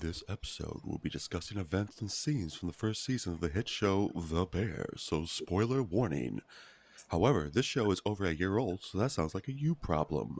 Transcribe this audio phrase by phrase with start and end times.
[0.00, 3.68] This episode will be discussing events and scenes from the first season of the hit
[3.68, 6.40] show The Bear, so spoiler warning.
[7.08, 10.38] However, this show is over a year old, so that sounds like a you problem.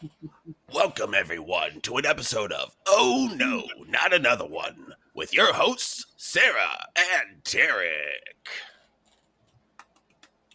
[0.72, 6.86] Welcome, everyone, to an episode of Oh No, Not Another One with your hosts, Sarah
[6.96, 8.48] and Derek.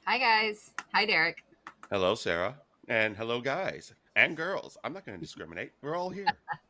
[0.06, 0.72] Hi, guys.
[0.94, 1.44] Hi, Derek.
[1.92, 2.56] Hello, Sarah.
[2.88, 4.78] And hello, guys and girls.
[4.84, 5.72] I'm not going to discriminate.
[5.82, 6.28] We're all here.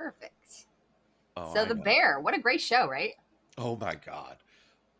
[0.00, 0.64] Perfect.
[1.36, 1.82] Oh, so, I The know.
[1.82, 3.12] Bear, what a great show, right?
[3.58, 4.36] Oh my god.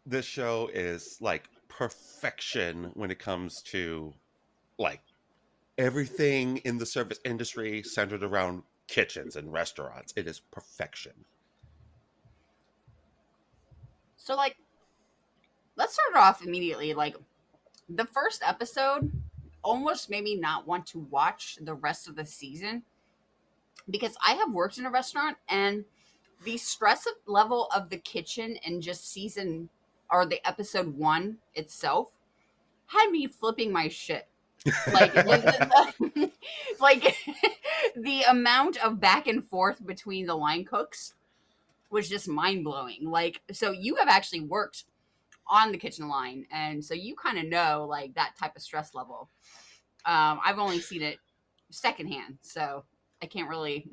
[0.05, 4.13] This show is like perfection when it comes to
[4.79, 5.01] like
[5.79, 10.13] everything in the service industry centered around kitchens and restaurants.
[10.17, 11.13] It is perfection.
[14.19, 14.57] So, like,
[15.77, 16.93] let's start off immediately.
[16.93, 17.17] Like,
[17.89, 19.11] the first episode
[19.63, 22.83] almost made me not want to watch the rest of the season
[23.89, 25.85] because I have worked in a restaurant and
[26.45, 29.69] the stress of- level of the kitchen and just season
[30.11, 32.11] or the episode one itself
[32.87, 34.29] had me flipping my shit.
[34.93, 36.31] Like, the, the-
[36.81, 37.17] like
[37.97, 41.15] the amount of back and forth between the line cooks
[41.91, 43.05] was just mind blowing.
[43.11, 44.85] Like, so you have actually worked
[45.47, 48.95] on the kitchen line, and so you kind of know like that type of stress
[48.95, 49.29] level.
[50.07, 51.19] Um, I've only seen it
[51.71, 52.85] secondhand, so
[53.23, 53.91] I can't really.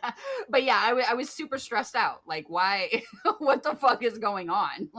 [0.48, 2.20] but yeah, I was super stressed out.
[2.26, 3.02] Like, why?
[3.38, 4.90] what the fuck is going on?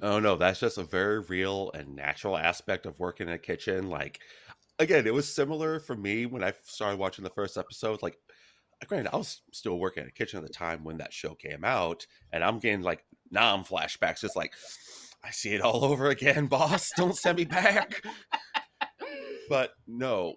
[0.00, 3.88] Oh no, that's just a very real and natural aspect of working in a kitchen.
[3.88, 4.20] Like
[4.78, 8.00] again, it was similar for me when I started watching the first episode.
[8.00, 8.16] Like
[8.86, 11.64] granted, I was still working in a kitchen at the time when that show came
[11.64, 14.52] out, and I'm getting like nom flashbacks, just like
[15.24, 16.90] I see it all over again, boss.
[16.96, 18.00] Don't send me back.
[19.48, 20.34] But no,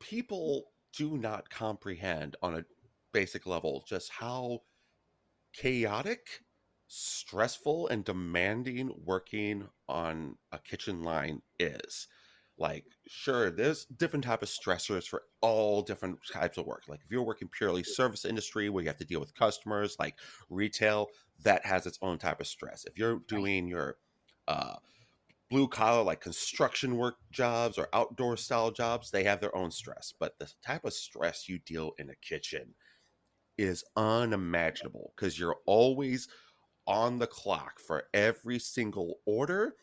[0.00, 0.64] people
[0.96, 2.64] do not comprehend on a
[3.12, 4.60] basic level just how
[5.52, 6.40] chaotic,
[6.88, 12.08] stressful, and demanding working on a kitchen line is.
[12.58, 16.84] Like, sure, there's different type of stressors for all different types of work.
[16.88, 20.18] Like, if you're working purely service industry where you have to deal with customers, like
[20.48, 21.08] retail,
[21.42, 22.86] that has its own type of stress.
[22.86, 23.96] If you're doing your
[24.48, 24.76] uh,
[25.50, 30.12] blue collar like construction work jobs or outdoor style jobs they have their own stress
[30.18, 32.74] but the type of stress you deal in a kitchen
[33.56, 36.28] is unimaginable because you're always
[36.86, 39.74] on the clock for every single order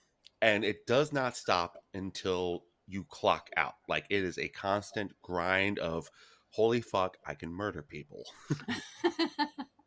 [0.42, 5.80] and it does not stop until you clock out like it is a constant grind
[5.80, 6.10] of
[6.50, 8.24] holy fuck i can murder people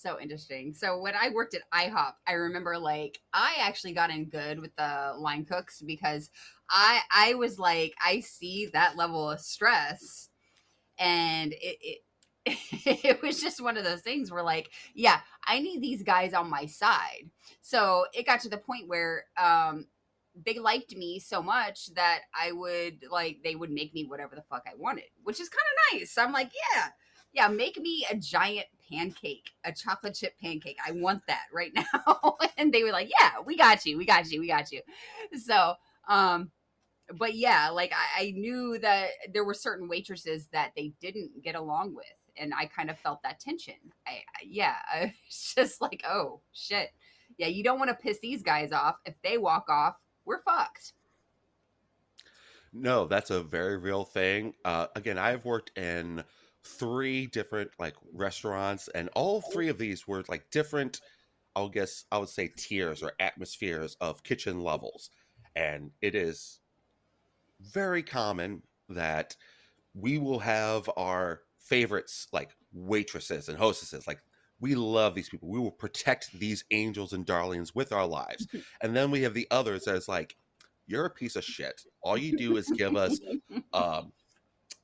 [0.00, 0.74] so interesting.
[0.74, 4.74] So when I worked at IHOP, I remember like I actually got in good with
[4.76, 6.30] the line cooks because
[6.68, 10.28] I I was like I see that level of stress,
[10.98, 11.78] and it.
[11.80, 11.98] it
[12.46, 16.48] it was just one of those things where like yeah i need these guys on
[16.48, 17.28] my side
[17.60, 19.84] so it got to the point where um
[20.46, 24.42] they liked me so much that i would like they would make me whatever the
[24.48, 26.86] fuck i wanted which is kind of nice i'm like yeah
[27.32, 30.78] yeah, make me a giant pancake, a chocolate chip pancake.
[30.86, 32.36] I want that right now.
[32.56, 33.96] and they were like, yeah, we got you.
[33.98, 34.40] We got you.
[34.40, 34.80] We got you.
[35.36, 35.74] So,
[36.08, 36.50] um,
[37.18, 41.54] but yeah, like I, I knew that there were certain waitresses that they didn't get
[41.54, 42.06] along with.
[42.36, 43.74] And I kind of felt that tension.
[44.06, 46.90] I, I yeah, I was just like, oh shit.
[47.38, 48.96] Yeah, you don't want to piss these guys off.
[49.04, 50.92] If they walk off, we're fucked.
[52.72, 54.54] No, that's a very real thing.
[54.64, 56.22] Uh, again, I've worked in
[56.64, 61.00] three different like restaurants, and all three of these were like different.
[61.56, 65.10] I'll guess I would say tiers or atmospheres of kitchen levels,
[65.56, 66.60] and it is
[67.60, 69.36] very common that
[69.94, 74.06] we will have our favorites like waitresses and hostesses.
[74.06, 74.20] Like
[74.60, 75.48] we love these people.
[75.48, 78.46] We will protect these angels and darlings with our lives.
[78.82, 80.36] And then we have the others that is like
[80.86, 81.82] you're a piece of shit.
[82.02, 83.20] All you do is give us
[83.72, 84.12] um,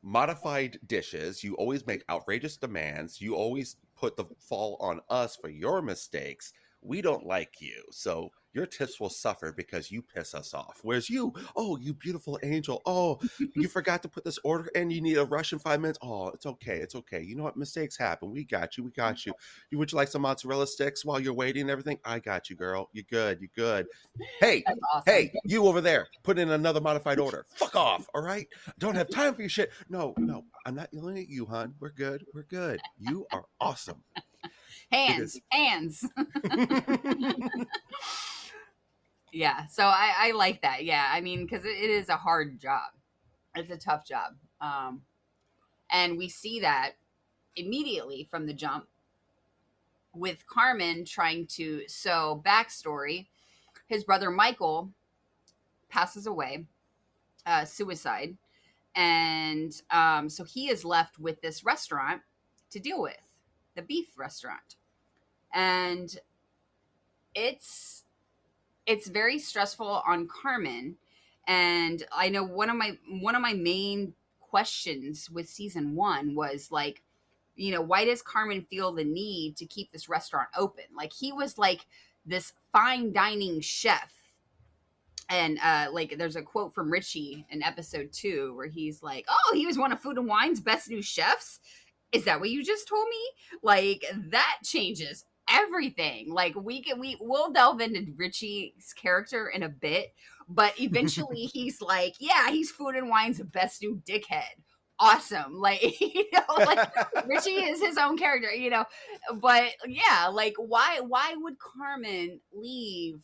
[0.03, 1.43] modified dishes.
[1.43, 3.21] You always make outrageous demands.
[3.21, 6.53] You always put the fall on us for your mistakes.
[6.87, 7.83] We don't like you.
[7.91, 10.81] So your tips will suffer because you piss us off.
[10.83, 12.81] Whereas you, oh, you beautiful angel.
[12.87, 13.21] Oh,
[13.55, 14.91] you forgot to put this order in.
[14.91, 15.99] You need a rush in five minutes.
[16.01, 16.79] Oh, it's okay.
[16.79, 17.21] It's okay.
[17.21, 17.59] You know what?
[17.59, 18.31] Mistakes happen.
[18.31, 18.85] We got you.
[18.85, 18.97] We mm.
[18.97, 19.35] got you.
[19.71, 21.99] You would you like some mozzarella sticks while you're waiting and everything?
[22.03, 22.89] I got you, girl.
[22.95, 23.41] You're good.
[23.43, 23.89] You're good.
[24.41, 25.03] Hey, awesome.
[25.05, 27.45] hey, you over there, put in another modified order.
[27.57, 28.47] Fuck off, all right?
[28.79, 29.71] Don't have time for your shit.
[29.91, 31.75] No, no, I'm not yelling at you, hon.
[31.79, 32.25] We're good.
[32.33, 32.81] We're good.
[32.99, 34.03] You are awesome.
[34.91, 36.05] Hands, hands.
[39.33, 42.59] yeah so i i like that yeah i mean because it, it is a hard
[42.59, 42.91] job.
[43.55, 45.03] It's a tough job um
[45.91, 46.93] and we see that
[47.55, 48.87] immediately from the jump
[50.15, 53.27] with Carmen trying to so backstory
[53.89, 54.91] his brother Michael
[55.89, 56.67] passes away
[57.45, 58.37] uh, suicide
[58.95, 62.23] and um, so he is left with this restaurant
[62.71, 63.26] to deal with
[63.77, 64.75] the beef restaurant.
[65.55, 66.19] And
[67.35, 68.03] it's
[68.87, 70.97] it's very stressful on Carmen.
[71.47, 76.71] And I know one of my one of my main questions with season 1 was
[76.71, 77.03] like
[77.57, 80.85] you know why does Carmen feel the need to keep this restaurant open?
[80.95, 81.87] Like he was like
[82.25, 84.13] this fine dining chef.
[85.29, 89.55] And uh like there's a quote from richie in episode two where he's like oh
[89.55, 91.59] he was one of food and wine's best new chefs
[92.13, 93.59] is that what you just told me?
[93.63, 96.33] Like that changes everything.
[96.33, 100.13] Like we can we will delve into richie's character in a bit
[100.49, 104.43] but eventually he's like yeah he's food and wine's best new dickhead.
[104.99, 105.59] Awesome.
[105.59, 106.91] Like you know like
[107.27, 108.85] richie is his own character you know?
[109.35, 113.21] But yeah like why why would carmen leave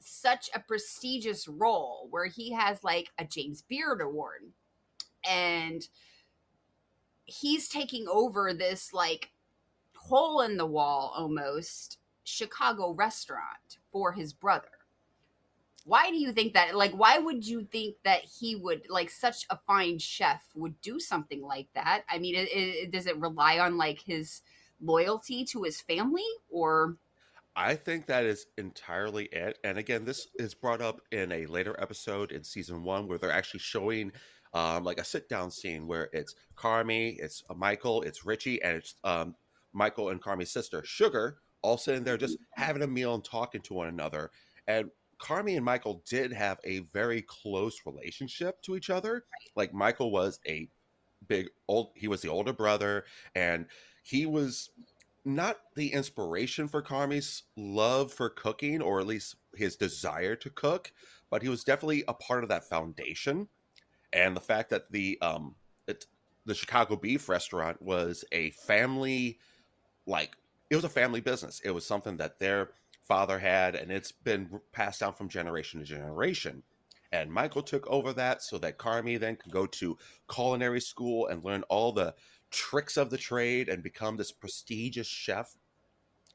[0.00, 4.42] such a prestigious role where he has like a James Beard award?
[5.28, 5.82] And
[7.28, 9.30] he's taking over this like
[9.94, 14.68] hole in the wall almost Chicago restaurant for his brother.
[15.84, 19.46] Why do you think that like why would you think that he would like such
[19.50, 22.02] a fine chef would do something like that?
[22.10, 24.40] I mean, it, it, does it rely on like his
[24.80, 26.96] loyalty to his family or
[27.56, 29.58] I think that is entirely it.
[29.64, 33.32] And again, this is brought up in a later episode in season one where they're
[33.32, 34.12] actually showing
[34.54, 38.76] um, like a sit down scene where it's Carmy, it's uh, Michael, it's Richie, and
[38.76, 39.34] it's um,
[39.72, 42.62] Michael and Carmy's sister, Sugar, all sitting there just mm-hmm.
[42.62, 44.30] having a meal and talking to one another.
[44.66, 49.24] And Carmy and Michael did have a very close relationship to each other.
[49.56, 50.68] Like Michael was a
[51.26, 53.04] big old, he was the older brother,
[53.34, 53.66] and
[54.02, 54.70] he was
[55.24, 60.92] not the inspiration for Carmy's love for cooking, or at least his desire to cook,
[61.30, 63.48] but he was definitely a part of that foundation.
[64.12, 65.54] And the fact that the um
[65.86, 66.06] it,
[66.44, 69.38] the Chicago Beef Restaurant was a family,
[70.06, 70.36] like
[70.70, 71.60] it was a family business.
[71.64, 72.70] It was something that their
[73.02, 76.62] father had, and it's been passed down from generation to generation.
[77.10, 79.96] And Michael took over that so that Carmy then could go to
[80.30, 82.14] culinary school and learn all the
[82.50, 85.54] tricks of the trade and become this prestigious chef.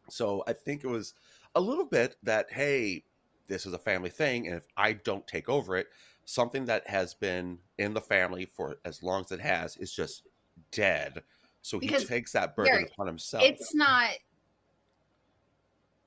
[0.09, 1.13] So I think it was
[1.55, 3.03] a little bit that, hey,
[3.47, 4.47] this is a family thing.
[4.47, 5.87] And if I don't take over it,
[6.25, 10.23] something that has been in the family for as long as it has is just
[10.71, 11.23] dead.
[11.61, 13.43] So he because takes that burden upon himself.
[13.43, 14.09] It's not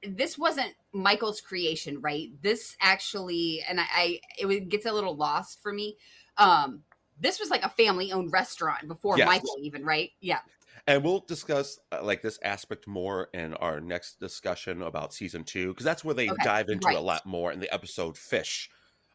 [0.02, 2.30] this wasn't Michael's creation, right?
[2.42, 5.96] This actually, and I, I it gets a little lost for me.
[6.36, 6.82] Um,
[7.18, 9.26] this was like a family owned restaurant before yes.
[9.26, 10.10] Michael even, right?
[10.20, 10.40] Yeah.
[10.86, 15.68] And we'll discuss uh, like this aspect more in our next discussion about season two,
[15.68, 16.44] because that's where they okay.
[16.44, 16.96] dive into right.
[16.96, 18.70] a lot more in the episode Fish.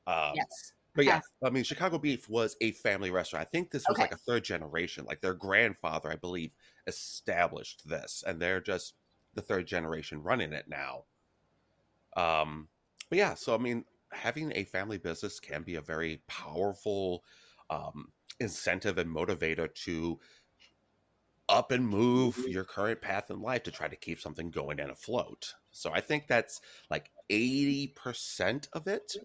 [0.07, 0.74] Um, yes.
[0.93, 3.47] But yeah, I mean, Chicago Beef was a family restaurant.
[3.47, 4.03] I think this was okay.
[4.03, 5.05] like a third generation.
[5.05, 6.53] Like their grandfather, I believe,
[6.85, 8.95] established this, and they're just
[9.33, 11.05] the third generation running it now.
[12.17, 12.67] Um,
[13.09, 17.23] but yeah, so I mean, having a family business can be a very powerful
[17.69, 18.09] um,
[18.39, 20.19] incentive and motivator to
[21.49, 22.49] up and move mm-hmm.
[22.49, 25.54] your current path in life to try to keep something going and afloat.
[25.71, 29.16] So I think that's like 80% of it.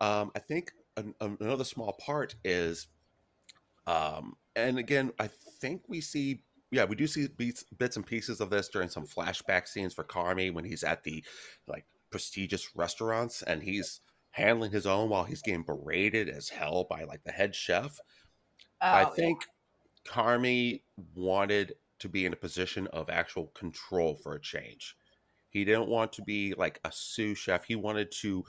[0.00, 2.88] Um, I think an, another small part is,
[3.86, 5.28] um, and again, I
[5.60, 9.06] think we see, yeah, we do see bits, bits and pieces of this during some
[9.06, 11.24] flashback scenes for Carmy when he's at the
[11.66, 14.00] like prestigious restaurants and he's
[14.30, 17.98] handling his own while he's getting berated as hell by like the head chef.
[18.80, 19.44] Oh, I think
[20.06, 20.12] yeah.
[20.12, 20.82] Carmy
[21.14, 24.96] wanted to be in a position of actual control for a change.
[25.50, 27.64] He didn't want to be like a sous chef.
[27.64, 28.44] He wanted to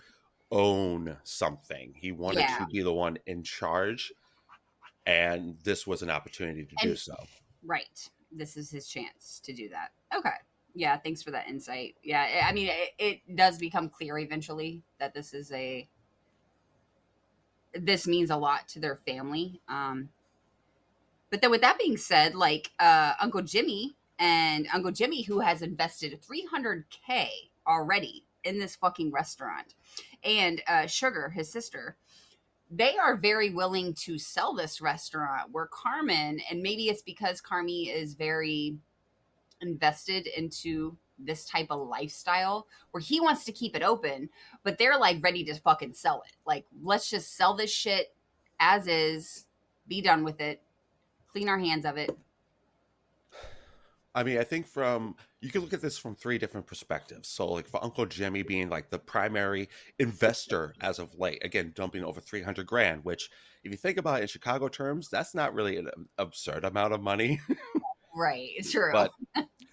[0.52, 1.94] own something.
[1.96, 2.58] He wanted yeah.
[2.58, 4.12] to be the one in charge.
[5.06, 7.16] And this was an opportunity to and, do so.
[7.64, 8.10] Right.
[8.32, 9.92] This is his chance to do that.
[10.16, 10.36] Okay
[10.76, 15.14] yeah thanks for that insight yeah i mean it, it, does become clear eventually that
[15.14, 15.88] this is a
[17.74, 20.10] this means a lot to their family um
[21.30, 25.62] but then with that being said like uh uncle jimmy and uncle jimmy who has
[25.62, 27.28] invested 300k
[27.68, 29.76] already in this fucking restaurant
[30.24, 31.98] and uh sugar his sister
[32.72, 37.94] they are very willing to sell this restaurant where carmen and maybe it's because carmy
[37.94, 38.78] is very
[39.62, 44.30] invested into this type of lifestyle where he wants to keep it open,
[44.64, 46.36] but they're like ready to fucking sell it.
[46.46, 48.14] Like, let's just sell this shit
[48.60, 49.46] as is,
[49.88, 50.62] be done with it,
[51.32, 52.18] clean our hands of it.
[54.20, 57.30] I mean, I think from you can look at this from three different perspectives.
[57.30, 62.04] So, like for Uncle Jimmy being like the primary investor as of late, again, dumping
[62.04, 63.30] over three hundred grand, which,
[63.64, 67.02] if you think about it in Chicago terms, that's not really an absurd amount of
[67.02, 67.40] money.
[68.14, 68.92] right, it's true.
[68.92, 69.14] But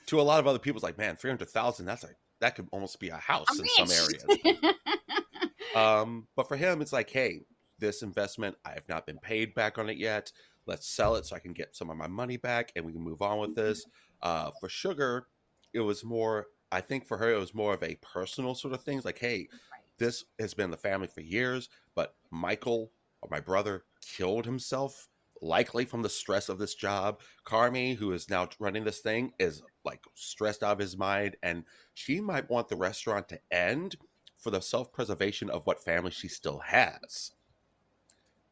[0.07, 1.85] to a lot of other people, it's like, man, three hundred thousand.
[1.85, 4.21] That's like that could almost be a house I'm in some rich.
[4.33, 4.75] areas.
[5.75, 7.41] um, but for him, it's like, hey,
[7.81, 10.31] this investment, I have not been paid back on it yet.
[10.67, 13.03] Let's sell it so I can get some of my money back, and we can
[13.03, 13.85] move on with this.
[14.23, 15.29] Uh, for Sugar,
[15.73, 16.47] it was more.
[16.73, 19.05] I think for her, it was more of a personal sort of things.
[19.05, 19.83] Like, hey, Right.
[19.99, 22.91] this has been the family for years, but Michael
[23.23, 25.09] or my brother killed himself,
[25.41, 27.21] likely from the stress of this job.
[27.45, 31.65] Carmi, who is now running this thing, is like stressed out of his mind, and
[31.95, 33.97] she might want the restaurant to end
[34.39, 37.33] for the self preservation of what family she still has.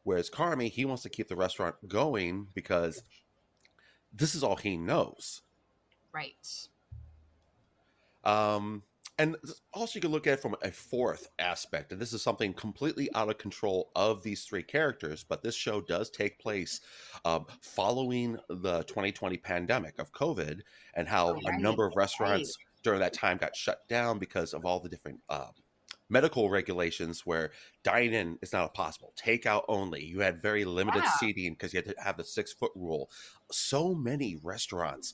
[0.03, 3.03] Whereas Carmi, he wants to keep the restaurant going because
[4.13, 5.41] this is all he knows.
[6.15, 6.67] Right.
[8.23, 8.83] Um,
[9.17, 9.37] and
[9.73, 13.09] also, you can look at it from a fourth aspect, and this is something completely
[13.15, 15.23] out of control of these three characters.
[15.23, 16.81] But this show does take place
[17.23, 20.61] um, following the 2020 pandemic of COVID,
[20.95, 24.65] and how a Right, number of restaurants during that time got shut down because of
[24.65, 25.51] all the different um,
[26.09, 27.51] medical regulations where
[27.83, 30.03] dine-in is not possible, takeout only.
[30.03, 33.09] You had very limited seating because you had to have the six-foot rule.
[33.51, 35.13] So many restaurants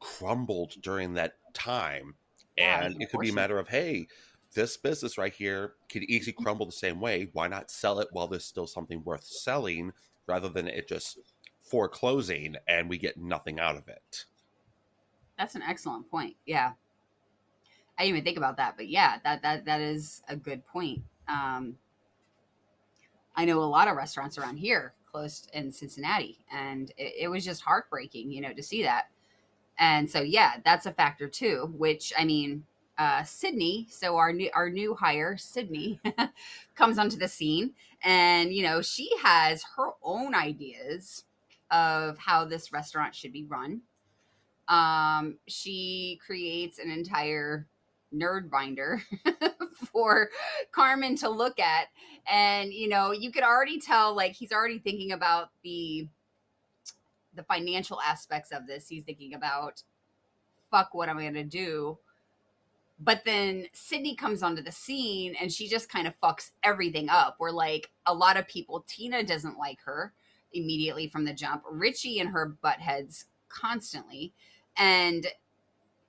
[0.00, 2.14] crumbled during that time
[2.56, 4.06] Yeah, and it could be a matter of hey
[4.52, 8.26] this business right here could easily crumble the same way why not sell it while
[8.26, 9.92] there's still something worth selling
[10.26, 11.18] rather than it just
[11.62, 14.24] foreclosing and we get nothing out of it
[15.38, 16.36] That's an excellent point.
[16.44, 16.72] Yeah.
[17.98, 21.02] I didn't even think about that, but yeah, that that that is a good point.
[21.28, 21.76] Um
[23.36, 27.44] I know a lot of restaurants around here closed in Cincinnati and it, it was
[27.44, 29.06] just heartbreaking, you know, to see that.
[29.80, 32.64] And so yeah, that's a factor too, which I mean,
[32.98, 36.00] uh Sydney, so our new our new hire, Sydney,
[36.76, 41.24] comes onto the scene and you know, she has her own ideas
[41.70, 43.82] of how this restaurant should be run
[44.68, 47.66] um, she creates an entire
[48.14, 49.02] nerd binder
[49.92, 50.30] for
[50.72, 51.88] Carmen to look at.
[52.30, 56.08] And, you know, you could already tell like he's already thinking about the
[57.34, 58.88] the financial aspects of this.
[58.88, 59.82] He's thinking about
[60.70, 61.98] fuck what am I gonna do?
[63.02, 67.36] But then Sydney comes onto the scene and she just kind of fucks everything up.
[67.38, 70.12] Where like a lot of people, Tina doesn't like her
[70.52, 71.62] immediately from the jump.
[71.70, 74.32] Richie and her butt heads constantly
[74.76, 75.26] and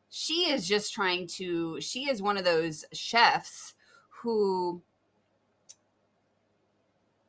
[0.10, 3.74] she is just trying to she is one of those chefs
[4.10, 4.82] who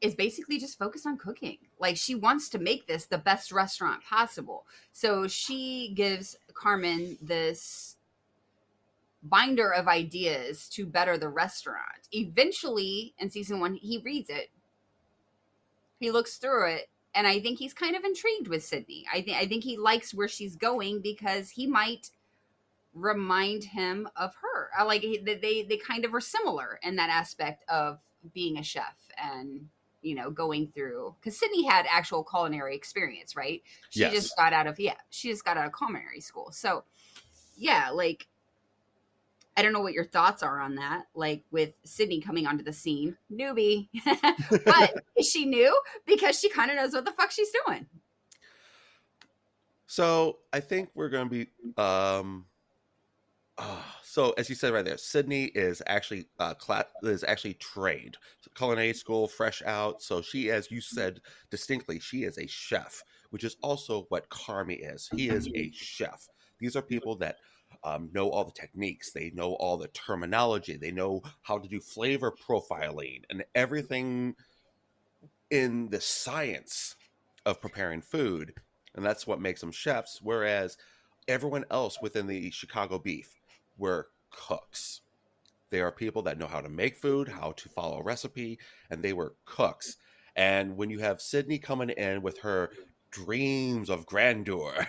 [0.00, 4.02] is basically just focused on cooking like she wants to make this the best restaurant
[4.02, 7.96] possible so she gives carmen this
[9.22, 14.50] binder of ideas to better the restaurant eventually in season one he reads it
[16.00, 19.04] he looks through it and I think he's kind of intrigued with Sydney.
[19.12, 22.10] I think I think he likes where she's going because he might
[22.94, 24.70] remind him of her.
[24.76, 27.98] I like they they kind of are similar in that aspect of
[28.32, 29.68] being a chef and
[30.02, 33.62] you know going through because Sydney had actual culinary experience, right?
[33.90, 34.12] She Yes.
[34.12, 36.50] just got out of yeah, she just got out of culinary school.
[36.52, 36.84] So
[37.56, 38.26] yeah, like
[39.56, 41.04] I don't know what your thoughts are on that.
[41.14, 43.88] Like with Sydney coming onto the scene, newbie,
[44.64, 47.86] but is she new because she kind of knows what the fuck she's doing?
[49.86, 51.50] so i think we're going to be
[51.82, 52.46] um
[53.58, 58.16] uh, so as you said right there sydney is actually uh cla- is actually trained
[58.54, 63.44] culinary school fresh out so she as you said distinctly she is a chef which
[63.44, 66.28] is also what carmi is he is a chef.
[66.58, 67.36] These are people that
[67.82, 71.80] um, know all the techniques they know all the terminology they know how to do
[71.80, 74.36] flavor profiling and everything
[75.50, 76.96] in the science
[77.46, 78.52] of preparing food
[78.94, 80.76] and that's what makes them chefs whereas
[81.26, 83.40] everyone else within the chicago beef
[83.76, 85.00] were cooks.
[85.70, 88.58] They are people that know how to make food how to follow a recipe
[88.90, 89.96] and they were cooks.
[90.36, 92.70] And when you have sydney coming in with her
[93.10, 94.86] dreams of grandeur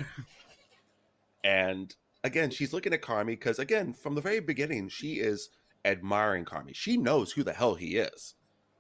[1.44, 5.50] and again she's looking at carmi because again from the very beginning she is
[5.86, 6.74] admiring carmi.
[6.74, 8.36] She knows who the hell he is.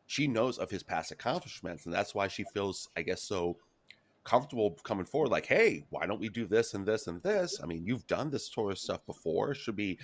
[0.05, 3.57] She knows of his past accomplishments and that's why she feels i guess so
[4.23, 7.65] comfortable coming forward like hey why don't we do this and this and this i
[7.65, 9.99] mean you've done this sort of stuff before it should be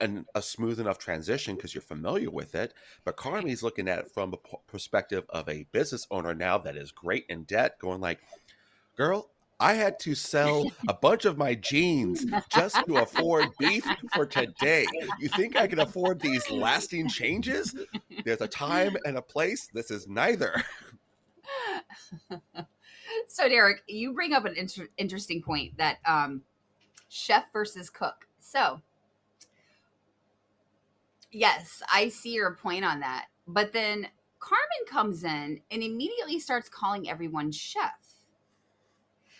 [0.00, 2.72] an, a smooth enough transition because you're familiar with it
[3.04, 6.92] but carmi's looking at it from the perspective of a business owner now that is
[6.92, 8.20] great in debt going like
[8.96, 9.30] girl
[9.60, 14.86] I had to sell a bunch of my jeans just to afford beef for today.
[15.18, 17.74] You think I can afford these lasting changes?
[18.24, 19.68] There's a time and a place.
[19.74, 20.64] This is neither.
[23.28, 26.42] so Derek, you bring up an inter- interesting point that um,
[27.08, 28.26] chef versus cook.
[28.40, 28.80] So
[31.32, 33.26] yes, I see your point on that.
[33.46, 34.08] But then
[34.38, 37.92] Carmen comes in and immediately starts calling everyone chef.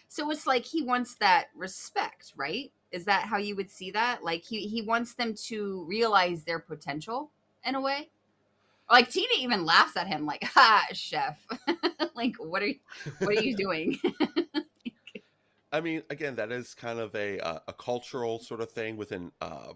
[0.08, 2.72] So it's like he wants that respect, right?
[2.90, 4.24] Is that how you would see that?
[4.24, 7.30] Like he he wants them to realize their potential
[7.64, 8.10] in a way.
[8.90, 11.38] Like Tina even laughs at him, like, "Ha, chef!
[12.14, 12.76] like, what are you,
[13.20, 13.98] what are you doing?"
[15.72, 19.30] I mean, again, that is kind of a uh, a cultural sort of thing within
[19.40, 19.74] uh,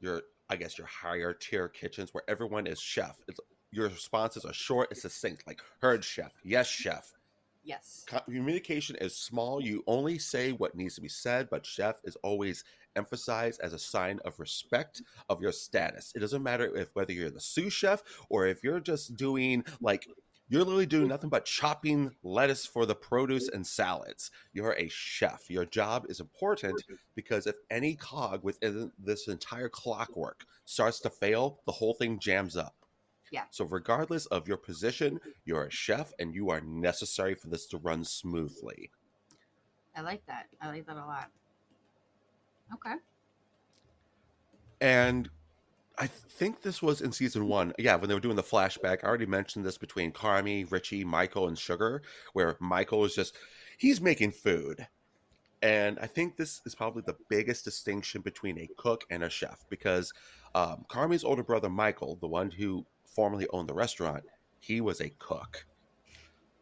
[0.00, 3.16] your, I guess, your higher tier kitchens where everyone is chef.
[3.26, 3.40] It's,
[3.72, 7.14] your responses are short and succinct, like "heard chef," "yes chef."
[7.62, 8.04] yes.
[8.06, 9.62] Communication is small.
[9.62, 12.64] You only say what needs to be said, but chef is always
[12.96, 16.12] emphasized as a sign of respect of your status.
[16.14, 20.06] It doesn't matter if whether you're the sous chef or if you're just doing like
[20.50, 21.10] you're literally doing mm.
[21.10, 24.32] nothing but chopping lettuce for the produce and salads.
[24.52, 25.48] You're a chef.
[25.48, 26.82] Your job is important
[27.14, 32.56] because if any cog within this entire clockwork starts to fail, the whole thing jams
[32.56, 32.74] up.
[33.30, 33.44] Yeah.
[33.50, 37.78] So, regardless of your position, you're a chef and you are necessary for this to
[37.78, 38.90] run smoothly.
[39.96, 40.46] I like that.
[40.60, 41.30] I like that a lot.
[42.74, 42.94] Okay.
[44.80, 45.28] And
[45.98, 47.74] I think this was in season one.
[47.78, 51.48] Yeah, when they were doing the flashback, I already mentioned this between Carmy, Richie, Michael,
[51.48, 53.36] and Sugar, where Michael is just,
[53.76, 54.86] he's making food.
[55.62, 59.62] And I think this is probably the biggest distinction between a cook and a chef
[59.68, 60.10] because
[60.54, 64.24] um, Carmy's older brother, Michael, the one who formerly owned the restaurant,
[64.60, 65.66] he was a cook.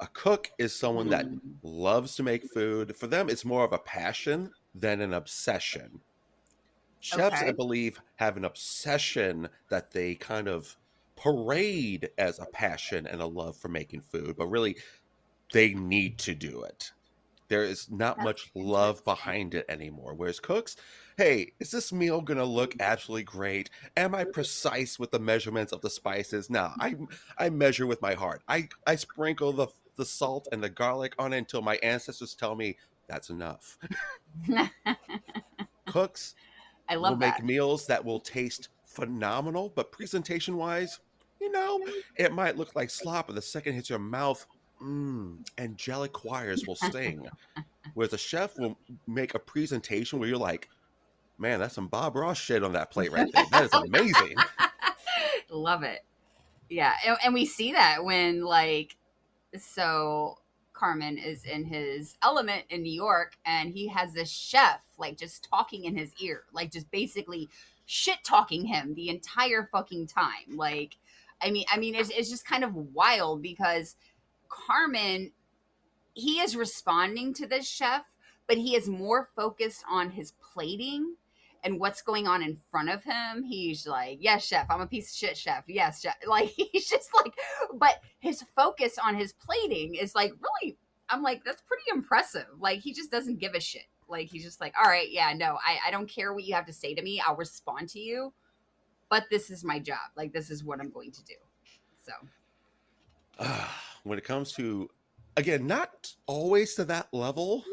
[0.01, 1.27] A cook is someone that
[1.63, 2.97] loves to make food.
[2.97, 6.03] For them, it's more of a passion than an obsession.
[7.01, 7.49] Chefs, Okay.
[7.49, 10.77] I believe, have an obsession that they kind of
[11.17, 14.79] parade as a passion and a love for making food, but really
[15.53, 16.93] they need to do it.
[17.49, 20.15] There is not That's much love behind it anymore.
[20.15, 20.77] Whereas cooks,
[21.19, 23.71] hey, is this meal gonna look absolutely great?
[23.97, 26.51] Am I precise with the measurements of the spices?
[26.51, 26.97] No, I
[27.39, 28.43] I measure with my heart.
[28.49, 32.55] I I sprinkle the the salt and the garlic on it until my ancestors tell
[32.57, 33.79] me that's enough.
[35.87, 36.35] Cooks
[36.89, 41.01] I will love make meals that will taste phenomenal, but presentation wise,
[41.41, 41.81] you know,
[42.17, 44.45] it might look like slop, but the second it hits your mouth,
[44.83, 47.27] mm, angelic choirs will sing.
[47.95, 50.69] Whereas a chef will make a presentation where you're like,
[51.39, 53.45] man, that's some Bob Ross shit on that plate right there.
[53.51, 54.37] That is amazing.
[55.51, 56.05] love it.
[56.69, 58.97] Yeah, and, and we see that when like
[59.57, 60.39] so
[60.79, 65.49] Carmen is in his element in New York and he has this chef like just
[65.49, 67.49] talking in his ear, like just basically
[67.87, 70.57] shit talking him the entire fucking time.
[70.57, 70.97] Like
[71.43, 73.97] I mean I mean it's it's just kind of wild because
[74.49, 75.33] Carmen
[76.15, 78.03] he is responding to this chef,
[78.47, 81.15] but he is more focused on his plating
[81.65, 83.43] and what's going on in front of him.
[83.43, 85.65] He's like, Yes, chef, I'm a piece of shit, chef.
[85.67, 86.17] Yes, chef.
[86.27, 87.33] Like, he's just like,
[87.75, 90.77] but his focus on his plating is like, really,
[91.09, 92.47] I'm like, that's pretty impressive.
[92.59, 93.87] Like, he just doesn't give a shit.
[94.09, 96.67] Like, he's just like, All right, yeah, no, I, I don't care what you have
[96.67, 97.21] to say to me.
[97.27, 98.33] I'll respond to you,
[99.09, 99.99] but this is my job.
[100.17, 101.35] Like, this is what I'm going to do.
[102.05, 102.13] So,
[104.05, 104.89] when it comes to,
[105.37, 107.65] again, not always to that level,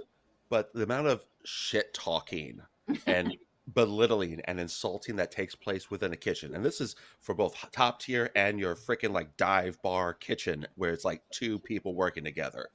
[0.50, 2.62] but the amount of shit talking
[3.08, 3.36] and
[3.74, 6.54] belittling and insulting that takes place within a kitchen.
[6.54, 10.92] And this is for both top tier and your freaking like dive bar kitchen where
[10.92, 12.70] it's like two people working together.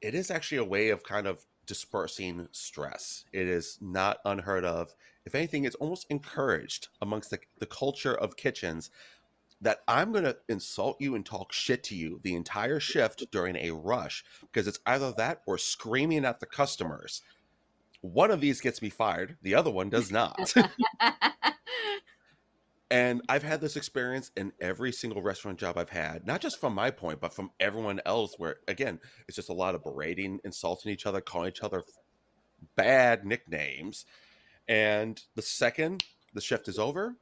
[0.00, 3.24] It is actually a way of kind of dispersing stress.
[3.32, 4.94] It is not unheard of.
[5.24, 8.90] If anything, it's almost encouraged amongst the, the culture of kitchens
[9.60, 13.56] that I'm going to insult you and talk shit to you the entire shift during
[13.56, 17.22] a rush because it's either that or screaming at the customers.
[18.12, 20.54] One of these gets me fired, the other one does not.
[22.90, 26.74] and I've had this experience in every single restaurant job I've had, not just from
[26.74, 30.92] my point, but from everyone else, where again, it's just a lot of berating, insulting
[30.92, 31.82] each other, calling each other
[32.76, 34.06] bad nicknames.
[34.68, 37.16] And the second the shift is over,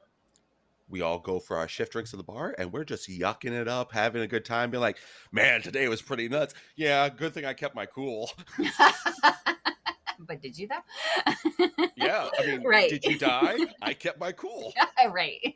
[0.87, 3.67] we all go for our shift drinks at the bar and we're just yucking it
[3.67, 4.97] up, having a good time, being like,
[5.31, 6.53] man, today was pretty nuts.
[6.75, 8.31] Yeah, good thing I kept my cool.
[10.27, 11.65] but did you though?
[11.95, 12.89] Yeah, I mean, Right.
[12.89, 13.57] did you die?
[13.81, 14.73] I kept my cool.
[14.97, 15.55] Yeah, right.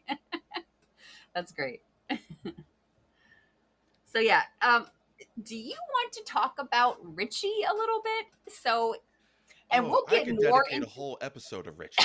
[1.34, 1.82] That's great.
[4.06, 4.88] so yeah, um,
[5.44, 8.54] do you want to talk about Richie a little bit?
[8.54, 8.96] So,
[9.72, 12.04] and Oh, we'll get more in- a whole episode of Richie.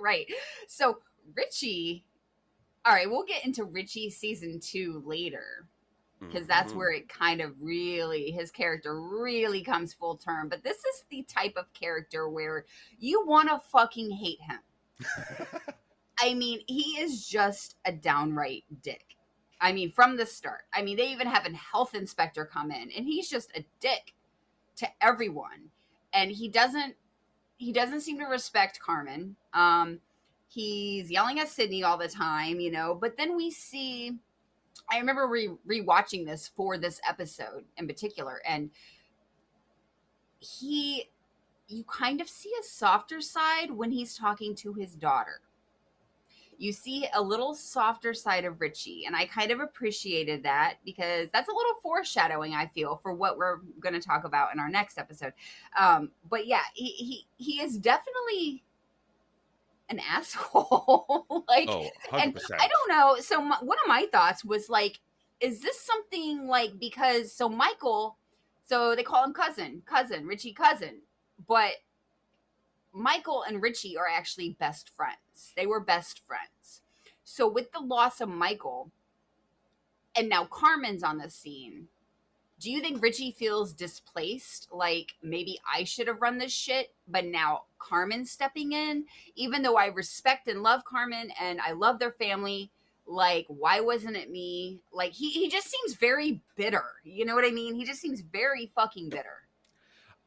[0.00, 0.26] right.
[0.66, 0.98] So
[1.36, 2.04] Richie,
[2.84, 5.66] all right, we'll get into Richie season two later
[6.20, 6.76] because that's Mhm.
[6.76, 10.48] where it kind of really his character really comes full term.
[10.48, 12.66] But this is the type of character where
[12.98, 14.60] you want to fucking hate him.
[16.20, 19.16] I mean, he is just a downright dick.
[19.60, 20.62] I mean, from the start.
[20.72, 24.14] I mean, they even have a health inspector come in, and he's just a dick
[24.76, 25.70] to everyone.
[26.12, 26.96] And he doesn't
[27.56, 29.36] he doesn't seem to respect Carmen.
[29.52, 30.00] Um,
[30.48, 32.94] he's yelling at Sydney all the time, you know.
[32.94, 34.18] But then we see.
[34.90, 38.70] I remember re rewatching this for this episode in particular, and
[40.38, 41.10] he,
[41.68, 45.40] you kind of see a softer side when he's talking to his daughter
[46.60, 49.04] you see a little softer side of Richie.
[49.06, 53.38] And I kind of appreciated that because that's a little foreshadowing, I feel, for what
[53.38, 55.32] we're going to talk about in our next episode.
[55.78, 58.62] Um, but yeah, he, he, he is definitely
[59.90, 61.44] an asshole.
[61.48, 62.40] like, oh, and 100%.
[62.58, 63.16] I don't know.
[63.20, 65.00] So my, one of my thoughts was like,
[65.40, 68.16] is this something like because so Michael,
[68.64, 71.00] so they call him cousin, cousin, Richie cousin,
[71.46, 71.72] but
[72.92, 75.52] Michael and Richie are actually best friends.
[75.56, 76.82] They were best friends.
[77.24, 78.90] So with the loss of Michael,
[80.16, 81.86] and now Carmen's on the scene,
[82.60, 84.68] do you think Richie feels displaced?
[84.70, 89.76] Like maybe I should have run this shit, but now Carmen's stepping in, even though
[89.76, 92.70] I respect and love Carmen and I love their family.
[93.06, 94.82] Like, why wasn't it me?
[94.92, 96.84] Like, he, he just seems very bitter.
[97.02, 97.74] You know what I mean?
[97.74, 99.48] He just seems very fucking bitter.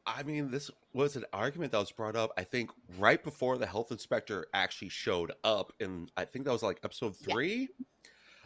[0.06, 3.64] I mean, this was an argument that was brought up, I think, right before the
[3.64, 5.72] health inspector actually showed up.
[5.80, 7.68] And I think that was like episode Yeah.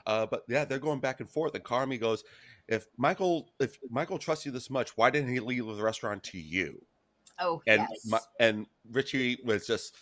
[0.09, 1.55] Uh, but yeah, they're going back and forth.
[1.55, 2.25] And Carmi goes,
[2.69, 6.39] if Michael, if Michael trusts you this much, why didn't he leave the restaurant to
[6.41, 6.87] you?
[7.39, 8.07] Oh, And yes.
[8.07, 9.97] my, and Richie was just,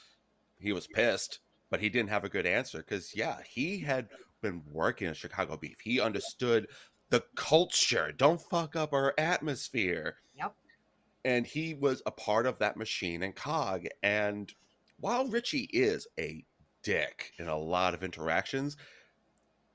[0.58, 1.40] he was pissed,
[1.70, 4.08] but he didn't have a good answer because yeah, he had
[4.42, 5.80] been working at Chicago Beef.
[5.80, 6.68] He understood
[7.10, 8.12] the culture.
[8.12, 10.54] Don't fuck up our atmosphere Yep.
[11.24, 14.54] and he was a part of that machine and cog and
[14.98, 16.44] while richie is a
[16.82, 18.76] dick in a lot of interactions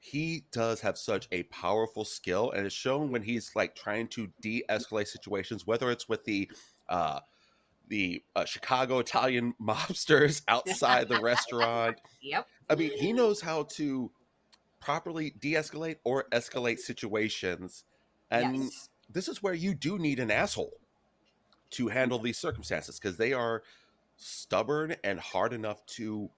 [0.03, 4.27] he does have such a powerful skill and it's shown when he's like trying to
[4.41, 6.49] de-escalate situations whether it's with the
[6.89, 7.19] uh
[7.87, 12.47] the uh, chicago italian mobsters outside the restaurant Yep.
[12.69, 14.11] I mean, he knows how to
[14.79, 17.83] properly de-escalate or escalate situations,
[18.29, 18.89] and yes.
[19.11, 20.79] this is where you do need an asshole
[21.71, 23.63] to handle these circumstances because they are
[24.15, 26.29] stubborn and hard enough to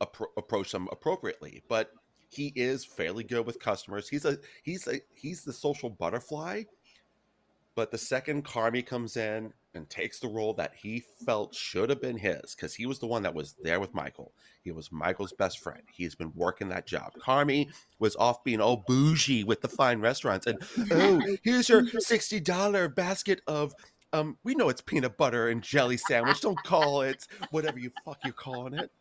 [0.00, 1.62] appro- approach them appropriately.
[1.68, 1.90] But
[2.34, 4.08] he is fairly good with customers.
[4.08, 6.64] He's a he's a he's the social butterfly.
[7.76, 12.00] But the second Carmi comes in and takes the role that he felt should have
[12.00, 14.32] been his, because he was the one that was there with Michael.
[14.62, 15.82] He was Michael's best friend.
[15.92, 17.12] He's been working that job.
[17.20, 17.68] Carmi
[17.98, 20.46] was off being all bougie with the fine restaurants.
[20.46, 23.74] And oh, here's your $60 basket of
[24.12, 26.40] um, we know it's peanut butter and jelly sandwich.
[26.40, 28.92] Don't call it whatever you fuck you're calling it.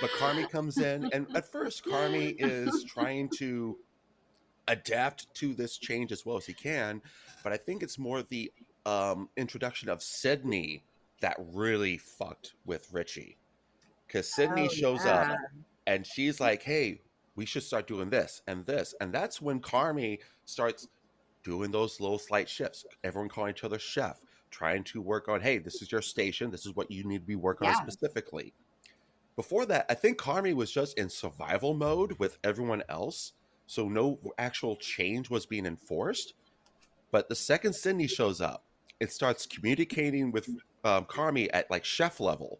[0.00, 3.76] But Carmi comes in, and at first, Carmi is trying to
[4.68, 7.02] adapt to this change as well as he can.
[7.42, 8.52] But I think it's more the
[8.86, 10.84] um, introduction of Sydney
[11.20, 13.36] that really fucked with Richie.
[14.06, 15.32] Because Sydney Oh, shows yeah.
[15.32, 15.38] up
[15.86, 17.00] and she's like, hey,
[17.34, 18.94] we should start doing this and this.
[19.00, 20.88] And that's when Carmi starts
[21.44, 22.84] doing those little slight shifts.
[23.04, 26.50] Everyone calling each other chef, trying to work on, hey, this is your station.
[26.50, 28.54] This is what you need to be working on specifically.
[29.38, 33.34] Before that, I think Carmi was just in survival mode with everyone else.
[33.68, 36.34] So no actual change was being enforced.
[37.12, 38.64] But the second Sydney shows up,
[38.98, 40.48] it starts communicating with
[40.82, 42.58] um, Carmi at like chef level.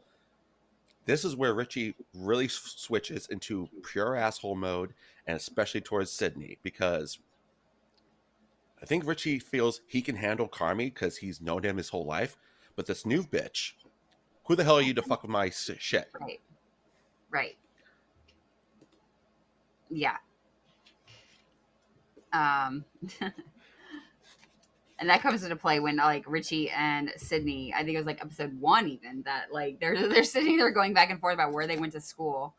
[1.05, 4.95] This is where Richie really switches into pure asshole mode,
[5.27, 7.19] and especially towards Sydney, because
[8.81, 12.37] I think Richie feels he can handle Carmi because he's known him his whole life.
[12.77, 13.73] But this new bitch,
[14.45, 16.09] who the hell are you to fuck with my shit?
[16.21, 16.41] Right.
[17.31, 17.57] Right.
[19.91, 20.17] Yeah.
[22.33, 22.85] Um
[24.99, 28.21] and that comes into play when like Richie and Sydney, I think it was like
[28.21, 31.67] episode one even, that like they're they're sitting there going back and forth about where
[31.67, 32.55] they went to school.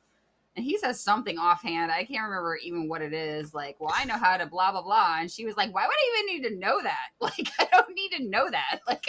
[0.55, 1.91] And he says something offhand.
[1.91, 3.53] I can't remember even what it is.
[3.53, 5.17] Like, well, I know how to blah blah blah.
[5.19, 7.10] And she was like, "Why would I even need to know that?
[7.21, 9.05] Like, I don't need to know that." Like,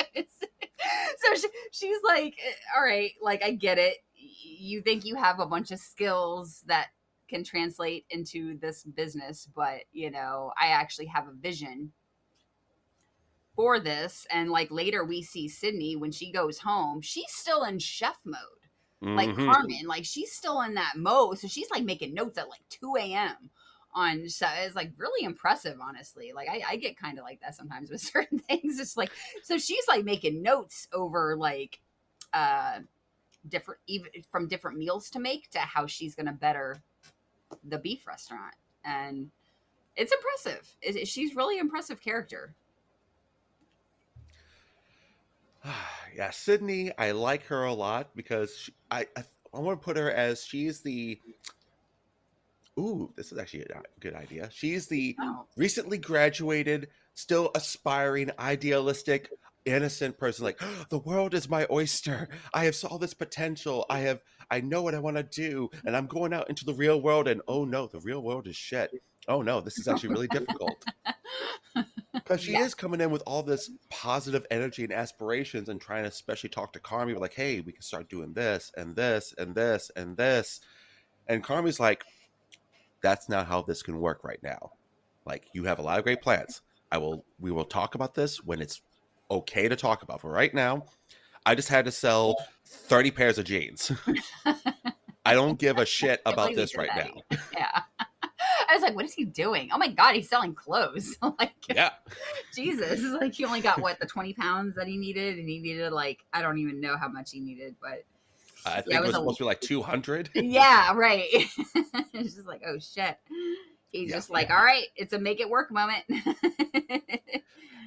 [1.19, 2.37] so she, she's like,
[2.77, 3.97] "All right, like I get it.
[4.43, 6.91] You think you have a bunch of skills that
[7.29, 11.93] can translate into this business, but you know, I actually have a vision
[13.57, 14.27] for this.
[14.31, 18.39] And like later we see Sydney when she goes home, she's still in chef mode.
[19.13, 19.35] Like Mhm.
[19.35, 21.39] Carmen, like she's still in that mode.
[21.39, 23.51] So she's like making notes at like 2 a.m.
[23.93, 26.33] on so it's like really impressive, honestly.
[26.33, 28.79] Like I, I get kind of like that sometimes with certain things.
[28.79, 31.81] It's like so she's like making notes over like
[32.33, 32.81] uh
[33.49, 36.77] different even from different meals to make to how she's gonna better
[37.65, 38.55] the beef restaurant.
[38.85, 39.31] And
[39.97, 40.69] it's impressive.
[40.83, 42.55] It- she's really impressive character.
[46.17, 49.97] yeah, Sydney, I like her a lot because she, I, I I want to put
[49.97, 51.19] her as she's the.
[52.79, 54.49] Ooh, this is actually a good idea.
[54.53, 59.31] She's the Oh, recently graduated, still aspiring, idealistic,
[59.65, 60.45] innocent person.
[60.45, 62.29] Like the world is my oyster.
[62.55, 63.87] I have saw this potential.
[63.91, 64.21] I have.
[64.51, 67.29] I know what I want to do, and I'm going out into the real world.
[67.29, 68.91] And oh no, the real world is shit.
[69.29, 70.87] Oh no, this is actually really difficult.
[72.15, 72.65] Because she Yeah.
[72.65, 76.73] is coming in with all this positive energy and aspirations and trying to especially talk
[76.75, 80.61] to Carmi like, hey, we can start doing this and this and this and this.
[81.27, 82.05] And Carmi's like,
[83.03, 84.73] that's not how this can work right now.
[85.27, 86.63] Like you have a lot of great plans.
[86.93, 88.83] I will we will talk about this when it's
[89.31, 90.21] okay to talk about.
[90.21, 90.87] For right now,
[91.47, 93.93] I just had to sell 30 pairs of jeans.
[95.25, 97.11] I don't give a shit about this right that.
[97.31, 97.39] now.
[97.53, 97.83] yeah.
[98.69, 99.71] I was like, what is he doing?
[99.73, 101.17] Oh my god, he's selling clothes.
[101.39, 101.91] like Yeah.
[102.55, 103.03] Jesus.
[103.03, 106.21] Like he only got what the 20 pounds that he needed, and he needed like
[106.33, 108.05] I don't even know how much he needed, but
[108.65, 110.31] I think Yeah, it it was was supposed to be like 200.
[110.35, 111.27] yeah, right.
[111.33, 113.17] it's just like, oh shit.
[113.89, 114.17] He's Yeah.
[114.17, 116.05] just like, all right, it's a make it work moment.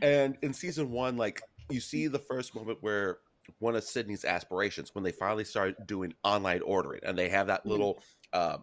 [0.03, 3.19] And in season one, like you see the first moment where
[3.59, 7.65] one of Sydney's aspirations when they finally start doing online ordering, and they have that
[7.65, 7.69] Mhm.
[7.69, 8.57] little uh,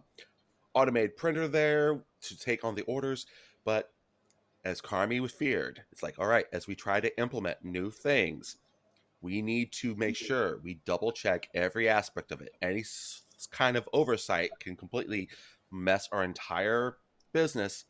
[0.73, 3.25] automated printer there to take on the orders.
[3.65, 3.93] But
[4.65, 8.57] as Carmi was feared, it's like, all right, as we try to implement new things,
[9.21, 12.55] we need to make sure we double check every aspect of it.
[12.61, 15.29] Any s- kind of oversight can completely
[15.71, 16.99] mess our entire
[17.33, 17.85] business.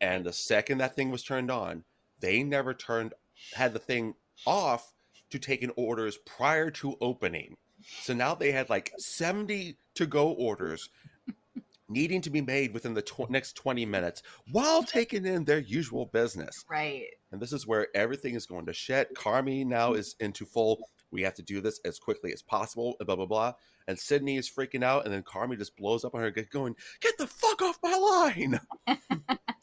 [0.00, 1.84] And the second that thing was turned on,
[2.20, 3.14] they never turned
[3.54, 4.14] had the thing
[4.46, 4.94] off
[5.30, 7.56] to taking orders prior to opening.
[8.00, 10.88] So now they had like 70 to go orders
[11.88, 16.06] needing to be made within the tw- next 20 minutes while taking in their usual
[16.06, 16.64] business.
[16.70, 17.06] right.
[17.32, 19.14] And this is where everything is going to shit.
[19.14, 20.78] Carmi now is into full,
[21.10, 23.52] we have to do this as quickly as possible, blah, blah, blah.
[23.88, 25.04] And Sydney is freaking out.
[25.04, 28.60] And then Carmi just blows up on her, going, get the fuck off my line.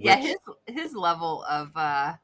[0.00, 0.36] yeah his
[0.66, 2.14] his level of uh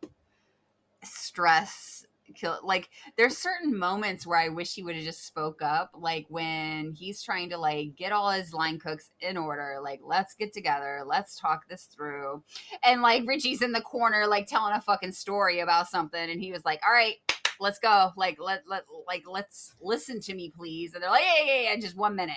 [1.02, 5.90] stress kill like there's certain moments where i wish he would have just spoke up
[5.94, 10.34] like when he's trying to like get all his line cooks in order like let's
[10.34, 12.42] get together let's talk this through
[12.82, 16.50] and like richie's in the corner like telling a fucking story about something and he
[16.50, 17.16] was like all right
[17.60, 21.44] let's go like let let like let's listen to me please and they're like yeah
[21.44, 22.36] yeah yeah just one minute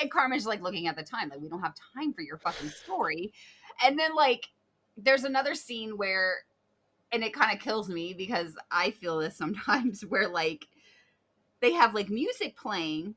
[0.00, 2.68] and carmen's like looking at the time like we don't have time for your fucking
[2.68, 3.32] story
[3.84, 4.48] and then like
[4.96, 6.38] there's another scene where
[7.12, 10.68] and it kind of kills me because I feel this sometimes where like
[11.60, 13.14] they have like music playing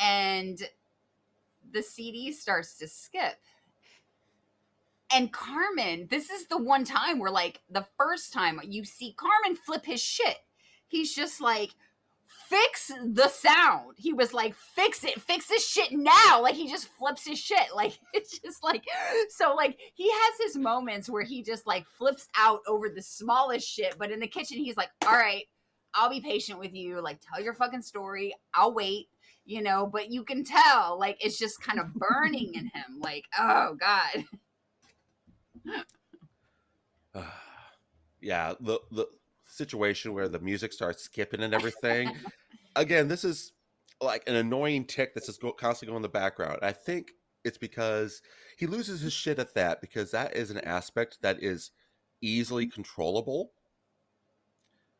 [0.00, 0.62] and
[1.70, 3.38] the CD starts to skip.
[5.14, 9.56] And Carmen, this is the one time where like the first time you see Carmen
[9.56, 10.38] flip his shit.
[10.88, 11.74] He's just like
[12.52, 13.94] fix the sound.
[13.96, 16.42] He was like, fix it, fix this shit now.
[16.42, 17.58] Like he just flips his shit.
[17.74, 18.84] Like it's just like
[19.30, 23.66] so like he has his moments where he just like flips out over the smallest
[23.66, 25.44] shit, but in the kitchen he's like, All right,
[25.94, 27.00] I'll be patient with you.
[27.00, 28.34] Like tell your fucking story.
[28.54, 29.08] I'll wait.
[29.44, 33.00] You know, but you can tell like it's just kind of burning in him.
[33.00, 34.24] Like, oh God.
[38.20, 39.06] yeah, the the
[39.46, 42.14] situation where the music starts skipping and everything.
[42.76, 43.52] Again, this is
[44.00, 46.58] like an annoying tick that's just go, constantly going in the background.
[46.62, 47.12] I think
[47.44, 48.22] it's because
[48.56, 51.70] he loses his shit at that because that is an aspect that is
[52.20, 53.52] easily controllable.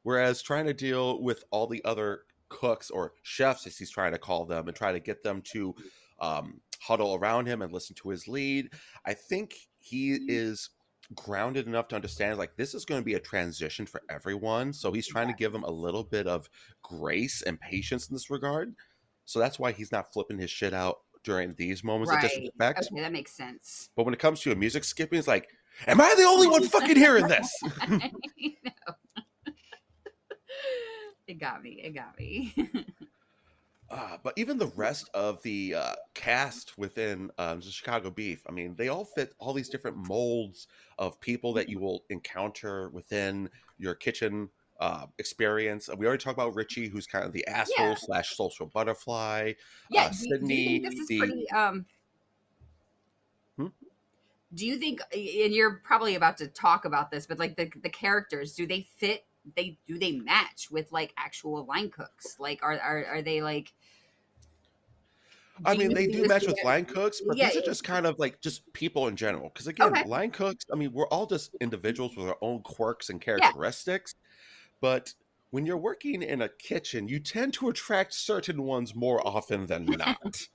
[0.03, 4.19] Whereas trying to deal with all the other cooks or chefs, as he's trying to
[4.19, 5.75] call them, and try to get them to
[6.21, 8.71] um, huddle around him and listen to his lead,
[9.07, 10.71] I think he is
[11.15, 14.93] grounded enough to understand like this is going to be a transition for everyone so
[14.93, 16.49] he's trying to give him a little bit of
[16.83, 18.75] grace and patience in this regard
[19.25, 23.01] so that's why he's not flipping his shit out during these moments of disrespect Okay,
[23.01, 23.91] that makes sense.
[23.97, 25.49] but when it comes to a music skipping it's like
[25.87, 27.51] am i the only one fucking hearing this
[31.27, 31.81] it got me.
[31.83, 32.55] It got me.
[33.93, 38.53] Uh, but even the rest of the uh, cast within um, the Chicago Beef, I
[38.53, 40.67] mean, they all fit all these different molds
[40.99, 44.49] of people that you will encounter within your kitchen
[44.81, 45.91] uh, experience.
[45.95, 47.95] We already talked about Richie, who's kind of the asshole Yeah.
[47.97, 49.53] slash social butterfly.
[49.91, 51.51] Yeah, uh, do, you- do this is the pretty?
[51.51, 51.85] Um,
[53.59, 53.67] Hmm?
[54.55, 55.01] Do you think?
[55.13, 58.83] And you're probably about to talk about this, but like the the characters, do they
[58.97, 59.27] fit?
[59.57, 62.37] They do they match with like actual line cooks?
[62.39, 63.73] Like, are are are they like?
[65.65, 68.19] I mean, they do match with line cooks, but Yeah, these are just kind of
[68.19, 69.49] like just people in general.
[69.51, 70.09] Because again, Okay.
[70.09, 74.15] line cooks, I mean, we're all just individuals with our own quirks and characteristics.
[74.81, 75.15] But
[75.51, 79.97] when you're working in a kitchen, you tend to attract certain ones more often than
[79.97, 80.49] not.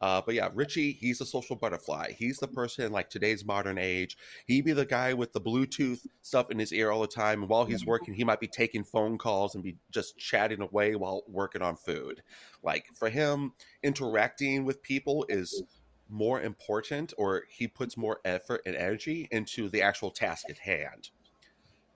[0.00, 2.12] Uh, but yeah, Richie, he's a social butterfly.
[2.12, 4.16] He's the person in like today's modern age.
[4.46, 7.42] He'd be the guy with the Bluetooth stuff in his ear all the time.
[7.42, 7.88] And while he's Mhm.
[7.88, 11.76] working, he might be taking phone calls and be just chatting away while working on
[11.76, 12.22] food.
[12.62, 15.62] Like for him, interacting with people is
[16.08, 21.10] more important, or he puts more effort and energy into the actual task at hand.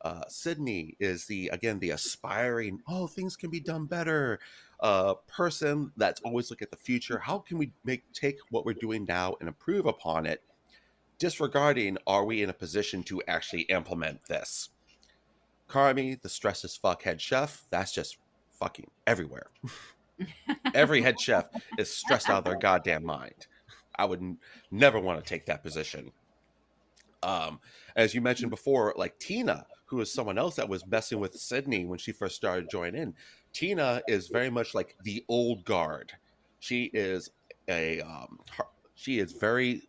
[0.02, 2.80] Uh, Sydney is the again the aspiring.
[2.88, 4.40] Oh, things can be done better.
[4.82, 7.16] Uh, person that's always looking at the future.
[7.16, 10.42] How can we make take what we're doing now and improve upon it?
[11.20, 14.70] Disregarding, are we in a position to actually implement this?
[15.68, 17.64] Carmy, the stress as fuck head chef.
[17.70, 18.18] That's just
[18.58, 19.50] fucking everywhere.
[20.74, 23.46] Every head chef is stressed out of their goddamn mind.
[23.96, 24.38] I would n-
[24.70, 26.12] never want to take that position.
[27.22, 27.60] Um,
[27.94, 31.84] as you mentioned before, like Tina, who is someone else that was messing with Sydney
[31.84, 33.14] when she first started joining in.
[33.52, 36.12] Tina is very much like the old guard.
[36.60, 37.30] She is
[37.68, 38.38] a um,
[38.94, 39.82] she is very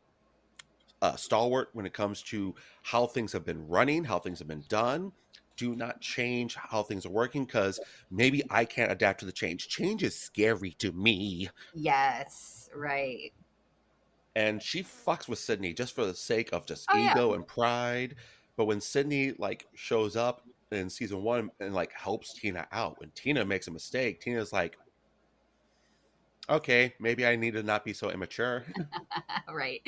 [1.02, 4.64] uh, stalwart when it comes to how things have been running, how things have been
[4.70, 5.12] done.
[5.56, 9.68] Do not change how things are working because maybe I can't adapt to the change.
[9.68, 11.50] Change is scary to me.
[11.74, 13.32] Yes, right.
[14.36, 17.12] and she fucks with Sydney just for the sake of just Oh, yeah.
[17.12, 18.16] ego and pride.
[18.58, 20.42] But when Sydney like shows up
[20.76, 24.78] in season one and like helps Tina out, when Tina makes a mistake, Tina's like,
[26.50, 28.66] "Okay, maybe I need to not be so immature."
[29.54, 29.82] right.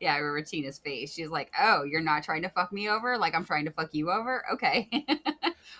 [0.00, 1.12] Yeah, I remember Tina's face.
[1.12, 3.18] She's like, "Oh, you're not trying to fuck me over?
[3.18, 4.44] Like I'm trying to fuck you over?
[4.54, 4.88] Okay.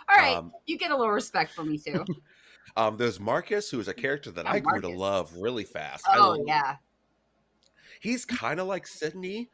[0.09, 2.05] All right, Um, you get a little respect for me too.
[2.77, 6.07] um, there's Marcus, who is a character that Oh, I grew to love really fast.
[6.13, 6.77] Oh yeah,
[8.01, 9.49] he's kind of like Sydney,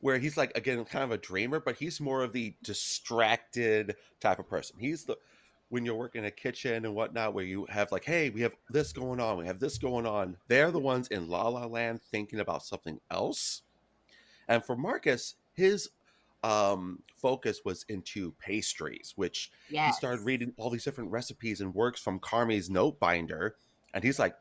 [0.00, 4.38] where he's like again kind of a dreamer, but he's more of the distracted type
[4.38, 4.76] of person.
[4.78, 5.16] He's the
[5.68, 8.54] when you're working in a kitchen and whatnot, where you have like, hey, we have
[8.70, 10.36] this going on, we have this going on.
[10.46, 13.62] They're the ones in La La Land thinking about something else.
[14.48, 15.90] And for Marcus, his
[16.44, 19.86] um focus was into pastries, which yeah.
[19.86, 23.56] he started reading all these different recipes and works from Carmy's note binder,
[23.94, 24.36] and he's like,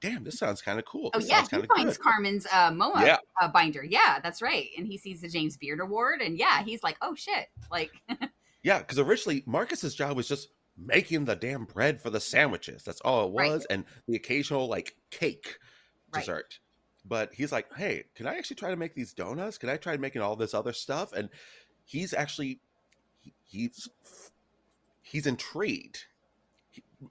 [0.00, 1.10] damn, this sounds kind of cool.
[1.14, 2.02] Oh This yeah, he finds good.
[2.04, 3.16] Carmen's uh, MoMA Yeah.
[3.40, 3.84] uh, binder.
[3.84, 4.68] Yeah, that's right.
[4.76, 7.92] And he sees the James Beard Award, and yeah, he's like, "Oh shit!" Like,
[8.62, 12.82] Yeah, because originally Marcus's job was just making the damn bread for the sandwiches.
[12.84, 13.50] That's all it Right.
[13.50, 15.58] was, and the occasional like cake
[16.12, 16.20] Right.
[16.20, 16.58] dessert.
[17.04, 19.56] But he's like, hey, can I actually try to make these donuts?
[19.58, 21.12] Can I try making all this other stuff?
[21.12, 21.30] And
[21.84, 22.60] he's actually
[23.46, 23.88] he's
[25.02, 26.04] he's intrigued.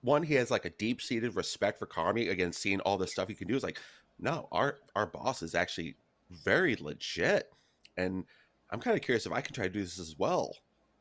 [0.01, 2.29] One, he has like a deep seated respect for Carmy.
[2.29, 3.79] Again, seeing all the stuff he can do is like,
[4.19, 5.95] no, our our boss is actually
[6.29, 7.51] very legit,
[7.95, 8.25] and
[8.69, 10.53] I'm kind of curious if I can try to do this as well.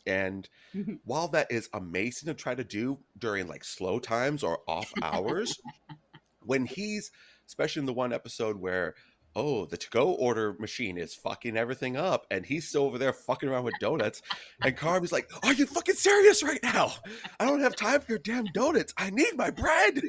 [0.07, 0.49] And
[1.05, 5.59] while that is amazing to try to do during like slow times or off hours,
[6.45, 7.11] when he's
[7.47, 8.95] especially in the one episode where
[9.37, 13.49] oh the to-go order machine is fucking everything up and he's still over there fucking
[13.49, 14.23] around with donuts
[14.63, 16.93] and Carmy's like are you fucking serious right now
[17.39, 20.01] i don't have time for your damn donuts i need my bread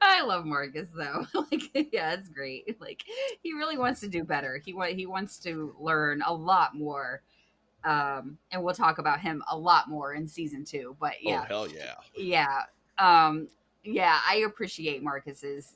[0.00, 1.26] I love Marcus though.
[1.52, 2.80] like, yeah, it's great.
[2.80, 3.04] Like,
[3.40, 4.60] he really wants to do better.
[4.62, 7.22] He wa- he wants to learn a lot more.
[7.84, 10.96] Um, and we'll talk about him a lot more in season two.
[11.00, 12.62] But yeah, oh hell yeah yeah
[12.98, 13.48] um
[13.84, 15.74] yeah i appreciate marcus's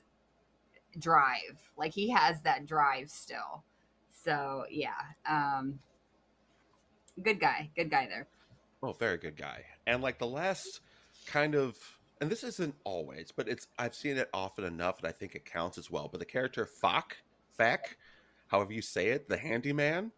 [0.99, 3.65] drive like he has that drive still
[4.11, 4.91] so yeah
[5.29, 5.79] um
[7.23, 8.27] good guy good guy there
[8.83, 9.65] Oh, very good guy.
[9.87, 10.81] And like the last
[11.27, 11.77] kind of
[12.21, 15.45] and this isn't always, but it's I've seen it often enough and I think it
[15.45, 16.09] counts as well.
[16.09, 17.19] But the character Fak,
[17.57, 17.97] Fak,
[18.49, 20.13] however you say it, the handyman,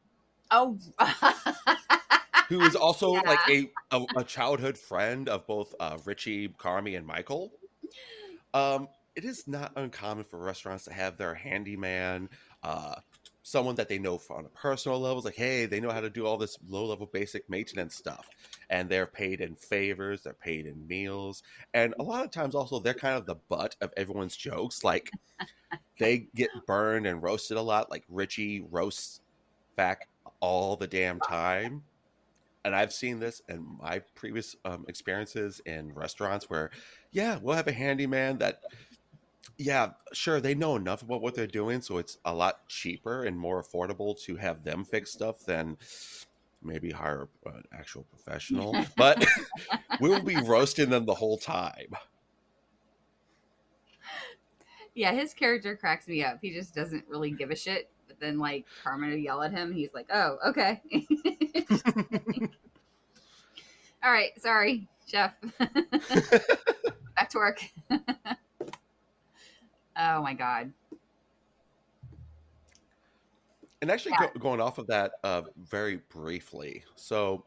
[0.51, 0.79] oh
[2.49, 3.21] who is also Yeah.
[3.27, 7.53] like a, a a childhood friend of both uh, Richie, Carmy, and Michael.
[8.55, 8.89] Um,
[9.19, 12.29] it is not uncommon for restaurants to have their handyman
[12.63, 12.95] uh,
[13.43, 15.19] someone that they know on a personal level.
[15.19, 18.29] It's like, hey, they know how to do all this low level basic maintenance stuff.
[18.71, 21.43] And they're paid in favors, they're paid in meals.
[21.75, 24.85] And a lot of times also they're kind of the butt of everyone's jokes.
[24.85, 25.11] Like
[25.99, 27.91] they get burned and roasted a lot.
[27.91, 29.21] Like Richie roasts
[29.75, 30.07] back
[30.39, 31.83] all the damn time.
[32.65, 36.71] And I've seen this in my previous um, experiences in restaurants where,
[37.11, 38.61] yeah, we'll have a handyman that
[39.59, 40.41] yeah, sure.
[40.41, 44.19] They know enough about what they're doing, so it's a lot cheaper and more affordable
[44.23, 45.77] to have them fix stuff than
[46.63, 48.75] maybe hire an actual professional.
[48.97, 49.25] but
[50.01, 51.89] we'll be roasting them the whole time.
[54.95, 56.39] Yeah, his character cracks me up.
[56.41, 57.91] He just doesn't really give a shit.
[58.07, 59.73] But then, like, Carmen would yell at him.
[59.73, 60.81] He's like, oh, okay.
[64.03, 65.35] All right, sorry, chef.
[65.59, 67.61] Back to work.
[69.99, 70.73] Oh my god.
[73.81, 74.29] And actually, Yeah.
[74.35, 76.85] go, going off of that uh, very briefly.
[76.97, 77.45] So,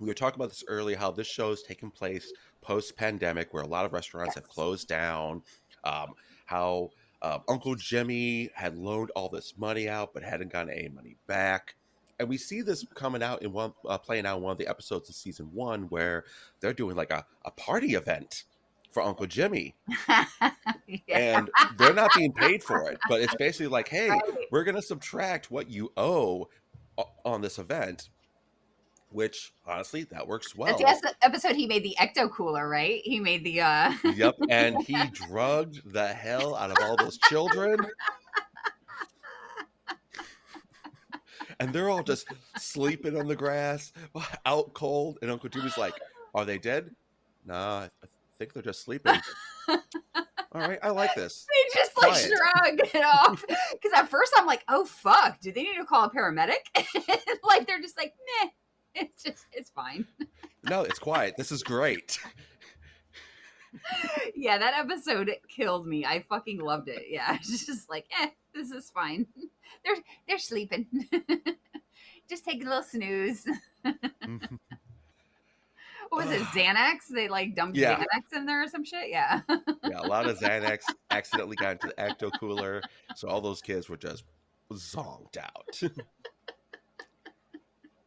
[0.00, 3.62] we were talking about this earlier how this show is taking place post pandemic, where
[3.62, 5.42] a lot of restaurants have closed down.
[5.84, 6.14] Um,
[6.46, 6.90] how
[7.22, 11.74] uh, Uncle Jimmy had loaned all this money out but hadn't gotten any money back.
[12.18, 14.68] And we see this coming out in one, uh, playing out in one of the
[14.68, 16.24] episodes of season one, where
[16.60, 18.44] they're doing like a, a party event
[18.94, 19.74] for Uncle Jimmy.
[20.08, 20.96] yeah.
[21.08, 22.98] And they're not being paid for it.
[23.08, 24.22] But it's basically like, hey, Right.
[24.52, 26.48] we're going to subtract what you owe
[27.24, 28.10] on this event,
[29.10, 30.78] which honestly, that works well.
[30.78, 33.00] That's the episode he made the ecto cooler, right?
[33.04, 34.36] He made the uh yep.
[34.48, 37.78] And he drugged the hell out of all those children.
[41.60, 42.26] And they're all just
[42.58, 43.92] sleeping on the grass,
[44.44, 45.18] out cold.
[45.22, 45.94] And Uncle Jimmy's like,
[46.34, 46.90] Are they dead?
[47.46, 48.06] Nah, I
[48.38, 49.14] think they're just sleeping.
[49.68, 51.46] all right, I like this.
[51.48, 52.26] they just like Quiet.
[52.26, 53.44] shrug it off.
[53.72, 56.54] Because at first I'm like, oh fuck, do they need to call a paramedic?
[57.44, 58.50] like they're just like, meh.
[58.94, 60.06] It's just it's fine.
[60.70, 61.34] No, it's quiet.
[61.36, 62.18] This is great.
[64.36, 66.04] yeah, that episode killed me.
[66.04, 67.06] I fucking loved it.
[67.08, 69.26] Yeah, it's just like, eh, this is fine.
[69.84, 69.96] They're
[70.28, 70.86] they're sleeping.
[72.30, 73.44] just take a little snooze.
[76.14, 76.42] What was it?
[76.42, 77.08] Xanax?
[77.10, 77.96] They like dumped Yeah.
[77.96, 79.08] Xanax in there or some shit.
[79.08, 79.40] Yeah.
[79.48, 82.82] Yeah, a lot of Xanax accidentally got into the ecto cooler,
[83.16, 84.24] so all those kids were just
[84.72, 85.82] zonked out.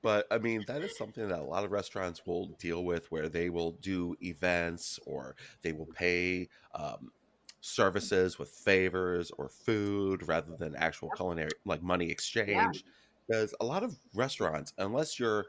[0.01, 3.27] but I mean, that is something that a lot of restaurants will deal with, where
[3.27, 7.11] they will do events or they will pay um,
[7.59, 12.85] services with favors or food rather than actual culinary like money exchange.
[13.27, 15.47] Because a lot of restaurants, unless you're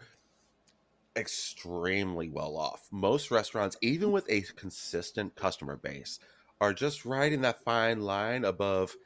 [1.18, 2.88] extremely well off.
[2.90, 6.18] Most restaurants, even with a consistent customer base,
[6.60, 8.96] are just riding that fine line above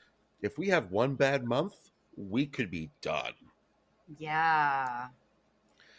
[0.43, 1.75] if we have one bad month,
[2.17, 3.33] we could be done.
[4.19, 5.09] Yeah.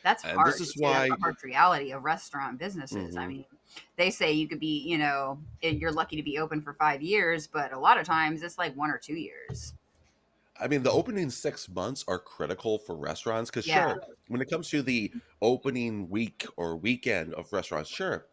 [0.03, 0.53] That's And hard.
[0.53, 0.74] this is.
[0.78, 3.16] Why- the harsh reality of restaurant businesses.
[3.16, 3.28] I Mhm.
[3.30, 3.45] mean,
[3.95, 7.47] they say you could be, you know, you're lucky to be open for five years,
[7.47, 9.74] but a lot of times it's like one or two years.
[10.64, 13.86] I mean, the opening six months are critical for restaurants because, Yeah.
[13.89, 18.30] sure, when it comes to the opening week or weekend of restaurants, sure,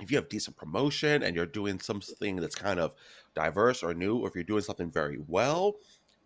[0.00, 2.94] if you have decent promotion and you're doing something that's kind of
[3.34, 5.78] diverse or new, or if you're doing something very well,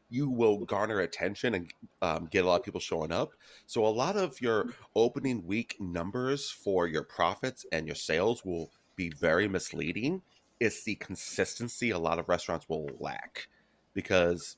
[0.09, 1.73] you will garner attention and
[2.03, 3.33] um, get a lot of people showing up.
[3.67, 8.73] So, a lot of your opening week numbers for your profits and your sales will
[8.97, 10.23] be very misleading.
[10.61, 13.49] It's the consistency a lot of restaurants will lack
[13.95, 14.57] because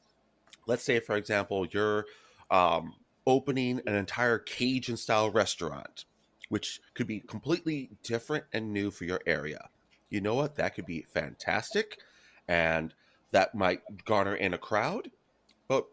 [0.66, 2.06] let's say for example you're
[2.50, 2.94] um,
[3.26, 6.04] opening an entire cajun style restaurant
[6.50, 9.70] which could be completely different and new for your area.
[10.10, 10.56] You know what?
[10.56, 11.98] That could be fantastic
[12.46, 12.94] and
[13.32, 15.10] that might garner in a crowd
[15.68, 15.86] but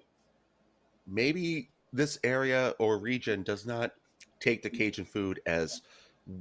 [1.08, 3.92] maybe this area or region does not
[4.40, 5.82] take the cajun food as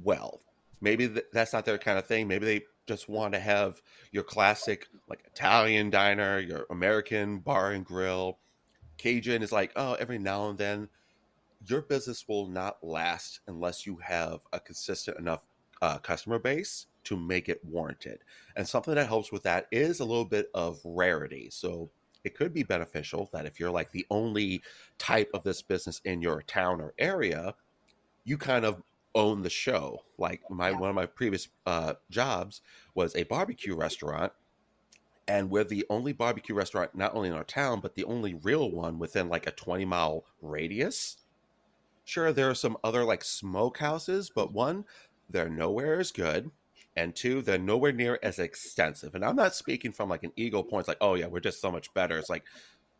[0.03, 0.41] well.
[0.79, 2.27] Maybe that's not their kind of thing.
[2.27, 2.61] Maybe they
[2.91, 3.81] just want to have
[4.11, 8.37] your classic like Italian diner, your American bar and grill.
[8.97, 10.89] Cajun is like, oh, every now and then.
[11.67, 15.45] Your business will not last unless you have a consistent enough
[15.81, 18.19] uh, customer base to make it warranted.
[18.55, 21.49] And something that helps with that is a little bit of rarity.
[21.49, 21.89] So
[22.23, 24.61] it could be beneficial that if you're like the only
[24.97, 27.55] type of this business in your town or area,
[28.25, 28.81] you kind of
[29.15, 30.05] own the show.
[30.17, 30.73] Like my Yeah.
[30.73, 32.61] one of my previous uh, jobs
[32.95, 34.33] was a barbecue restaurant,
[35.27, 38.71] and we're the only barbecue restaurant not only in our town but the only real
[38.71, 41.17] one within like a 20 mile radius.
[42.03, 44.85] Sure, there are some other like smokehouses, but one,
[45.29, 46.51] they're nowhere as good,
[46.95, 49.15] and two, they're nowhere near as extensive.
[49.15, 51.61] And I'm not speaking from like an ego point, it's like, oh yeah, we're just
[51.61, 52.17] so much better.
[52.17, 52.45] It's like,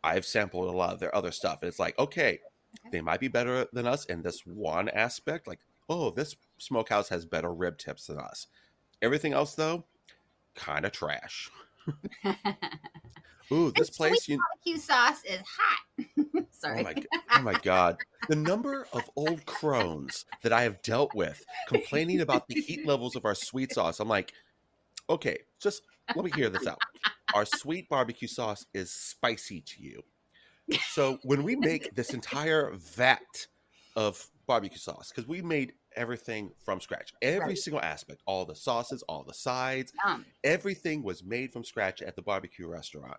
[0.04, 1.60] I've sampled a lot of their other stuff.
[1.62, 2.42] And it's like, okay,
[2.74, 2.92] Okay.
[2.92, 5.48] they might be better than us in this one aspect.
[5.48, 5.62] Like,
[5.92, 8.48] oh, this smokehouse has better rib tips than us.
[9.02, 9.84] Everything else, though,
[10.56, 11.52] kind of trash.
[13.52, 15.80] Ooh, this place, you, barbecue sauce is hot.
[15.98, 16.10] Sorry.
[16.38, 16.84] oh Sorry.
[16.84, 17.98] my, g- oh my god,
[18.30, 23.18] the number of old crones that I have dealt with complaining about the heat levels
[23.18, 24.00] of our sweet sauce.
[24.00, 24.32] I'm like,
[25.10, 25.82] okay, just
[26.16, 26.80] let me hear this out.
[27.36, 30.04] Our sweet barbecue sauce is spicy to you.
[30.92, 33.20] So when we make this entire vat
[33.98, 37.58] of barbecue sauce, because we made everything from scratch, every Right.
[37.58, 40.26] single aspect, all the sauces, all the sides, Yum.
[40.44, 43.18] everything was made from scratch at the barbecue restaurant.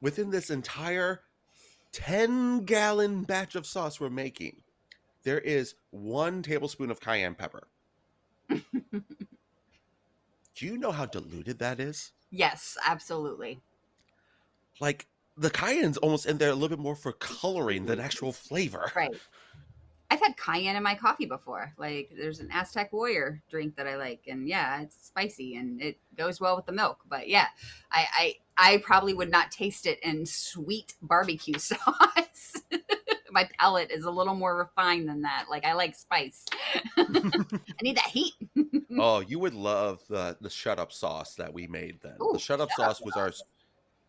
[0.00, 1.22] Within this entire
[1.92, 4.62] 10 gallon batch of sauce we're making,
[5.22, 7.68] there is one tablespoon of cayenne pepper.
[10.54, 12.12] Do you know how diluted that is?
[12.30, 13.60] Yes, absolutely.
[14.80, 18.92] Like, the cayenne's almost in there a little bit more for coloring than actual flavor.
[18.94, 19.14] Right.
[20.12, 21.72] I've had cayenne in my coffee before.
[21.78, 25.98] Like, there's an Aztec Warrior drink that I like, and yeah, it's spicy and it
[26.18, 26.98] goes well with the milk.
[27.08, 27.46] But yeah,
[27.90, 32.56] I I, I probably would not taste it in sweet barbecue sauce.
[33.30, 35.46] my palate is a little more refined than that.
[35.48, 36.44] Like, I like spice.
[36.98, 38.34] I need that heat.
[38.98, 42.16] oh, you would love the the shut up sauce that we made then.
[42.20, 43.32] Ooh, the shut up shut up sauce was our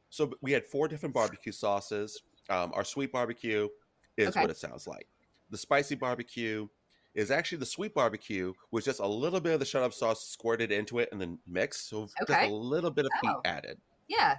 [0.10, 2.22] so we had four different barbecue sauces.
[2.50, 3.70] Um, our sweet barbecue
[4.18, 4.42] is Okay.
[4.42, 5.08] what it sounds like.
[5.54, 6.68] The spicy barbecue
[7.14, 10.28] is actually the sweet barbecue with just a little bit of the shut up sauce
[10.28, 13.20] squirted into it and then mixed, so just a little bit of oh.
[13.22, 13.42] heat Oh.
[13.46, 13.78] added.
[14.08, 14.38] Yeah.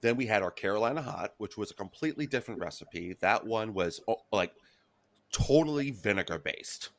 [0.00, 3.14] Then we had our Carolina hot, which was a completely different recipe.
[3.20, 4.50] That one was oh, like
[5.30, 6.90] totally vinegar based.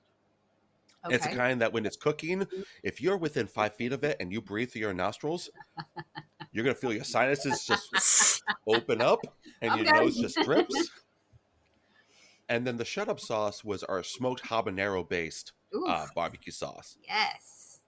[1.05, 1.15] Okay.
[1.15, 2.47] It's the kind that when it's cooking,
[2.83, 5.49] if you're within five feet of it and you breathe through your nostrils,
[6.53, 9.19] you're gonna feel your sinuses just open up
[9.61, 10.89] and your nose just drips.
[12.50, 15.54] And then the shut up sauce was our smoked habanero based
[15.88, 16.98] uh, barbecue sauce.
[17.08, 17.80] yes.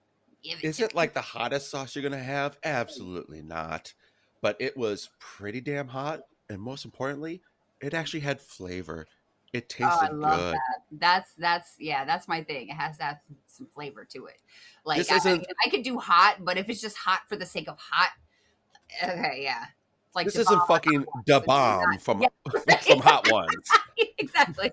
[0.44, 2.58] Give Is to it like the hottest sauce you're gonna have?
[2.64, 3.94] Absolutely not.
[4.42, 7.42] But it was pretty damn hot, and most importantly,
[7.82, 9.08] it actually had flavor.
[9.54, 10.54] It Oh, I tasted love good.
[10.54, 10.80] that.
[10.92, 12.70] That's that's yeah, that's my thing.
[12.70, 14.38] It has to have some flavor to it.
[14.86, 17.68] Like I, I, I could do hot, but if it's just hot for the sake
[17.68, 18.12] of hot,
[19.04, 19.66] okay, yeah.
[20.18, 22.78] Like This isn't fucking da bomb from Yeah.
[22.82, 23.54] from Hot Ones.
[24.18, 24.72] exactly.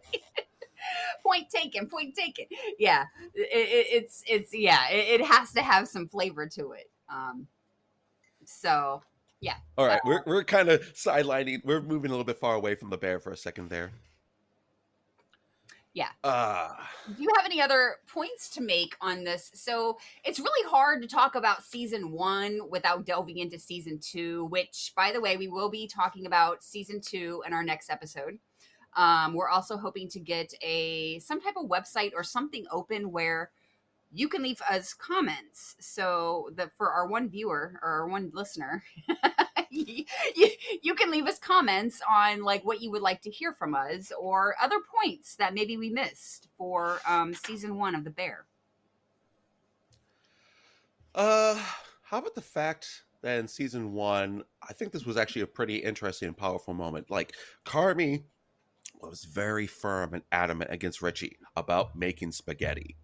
[1.22, 1.86] point taken.
[1.86, 2.46] Point taken.
[2.78, 4.88] Yeah, it, it, it's it's yeah.
[4.88, 6.90] It, it has to have some flavor to it.
[7.10, 7.46] Um.
[8.46, 9.02] So
[9.42, 9.56] yeah.
[9.76, 11.60] All right, we're we're kind of sidelining.
[11.62, 13.92] We're moving a little bit far away from the bear for a second there.
[15.94, 16.08] Yeah.
[16.22, 16.70] Uh
[17.16, 19.50] do you have any other points to make on this?
[19.54, 24.92] So it's really hard to talk about season one without delving into season two, which,
[24.96, 28.38] by the way, we will be talking about season two in our next episode.
[28.96, 33.50] Um, we're also hoping to get a some type of website or something open where
[34.12, 35.76] you can leave us comments.
[35.80, 38.82] So that for our one viewer or our one listener,
[40.36, 40.48] you,
[40.82, 44.12] you can leave us comments on like what you would like to hear from us
[44.18, 48.46] or other points that maybe we missed for um, season one of the bear.
[51.14, 51.58] uh
[52.02, 55.78] how about the fact that in season 1, I think this was actually a pretty
[55.78, 57.10] interesting and powerful moment.
[57.10, 58.22] Like Carmy
[59.00, 62.96] was very firm and adamant against Richie about making spaghetti.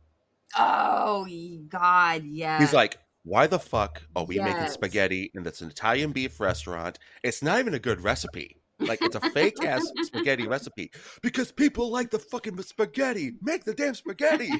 [0.57, 1.27] Oh
[1.69, 2.59] God, yeah.
[2.59, 4.75] He's like, "Why the fuck are we making Yes.
[4.75, 6.99] spaghetti in this Italian beef restaurant?
[7.23, 10.91] It's not even a good recipe." Like it's a fake ass spaghetti recipe
[11.23, 13.33] because people like the fucking spaghetti.
[13.43, 14.51] Make the damn spaghetti.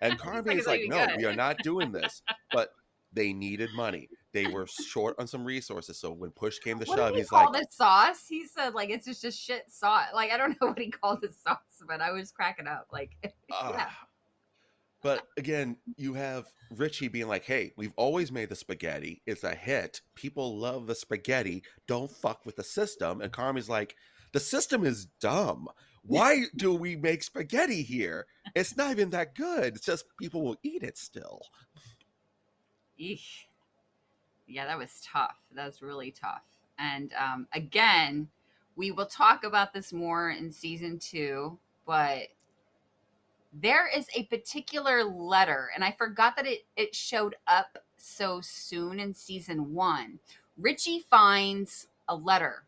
[0.00, 2.22] And Carmy is like, no, good." we are not doing this.
[2.52, 2.68] But
[3.14, 4.10] they needed money.
[4.34, 5.98] They were short on some resources.
[5.98, 8.26] So when push came to what shove, he's like, this sauce?
[8.28, 10.08] He said like it's just a shit sauce.
[10.14, 11.56] Like I don't know what he called this sauce,
[11.86, 12.88] but I was cracking up.
[12.92, 13.12] Like
[13.52, 13.90] ah, yeah.
[15.02, 19.20] But again, you have Richie being like, hey, we've always made the spaghetti.
[19.26, 20.00] It's a hit.
[20.14, 21.64] People love the spaghetti.
[21.86, 23.20] Don't fuck with the system.
[23.20, 23.96] And Carmy's like,
[24.32, 25.68] the system is dumb.
[26.04, 28.26] Why do we make spaghetti here?
[28.54, 29.76] It's not even that good.
[29.76, 31.42] It's just people will eat it still.
[33.00, 33.44] Eesh.
[34.46, 35.36] Yeah, that was tough.
[35.54, 36.42] That was really tough.
[36.78, 38.28] And um, again,
[38.76, 42.28] we will talk about this more in season two, but
[43.52, 48.98] there is a particular letter, and I forgot that it, it showed up so soon
[48.98, 50.18] in season one.
[50.56, 52.64] Richie finds a letter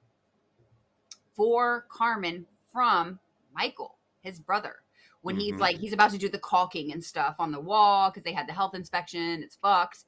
[1.34, 3.18] for Carmen from
[3.54, 4.76] Michael, his brother.
[5.22, 5.60] When he's Mhm.
[5.60, 8.46] like, he's about to do the caulking and stuff on the wall because they had
[8.46, 10.04] the health inspection, it's fucked.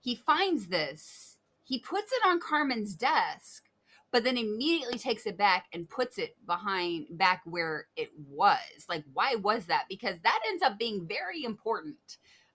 [0.00, 3.64] He finds this, he puts it on Carmen's desk,
[4.12, 8.58] but then immediately takes it back and puts it behind back where it was.
[8.88, 9.84] Like, why was that?
[9.88, 11.96] Because that ends up being very important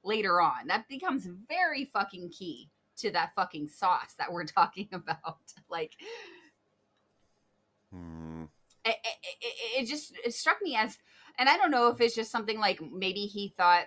[0.04, 0.68] later on.
[0.68, 5.40] That becomes very fucking key to that fucking sauce that we're talking about.
[5.70, 5.94] Like,
[7.92, 8.46] Hmm.
[8.86, 10.98] it, it, it, it just it struck me as
[11.38, 13.86] and i don't know if it's just something like maybe he thought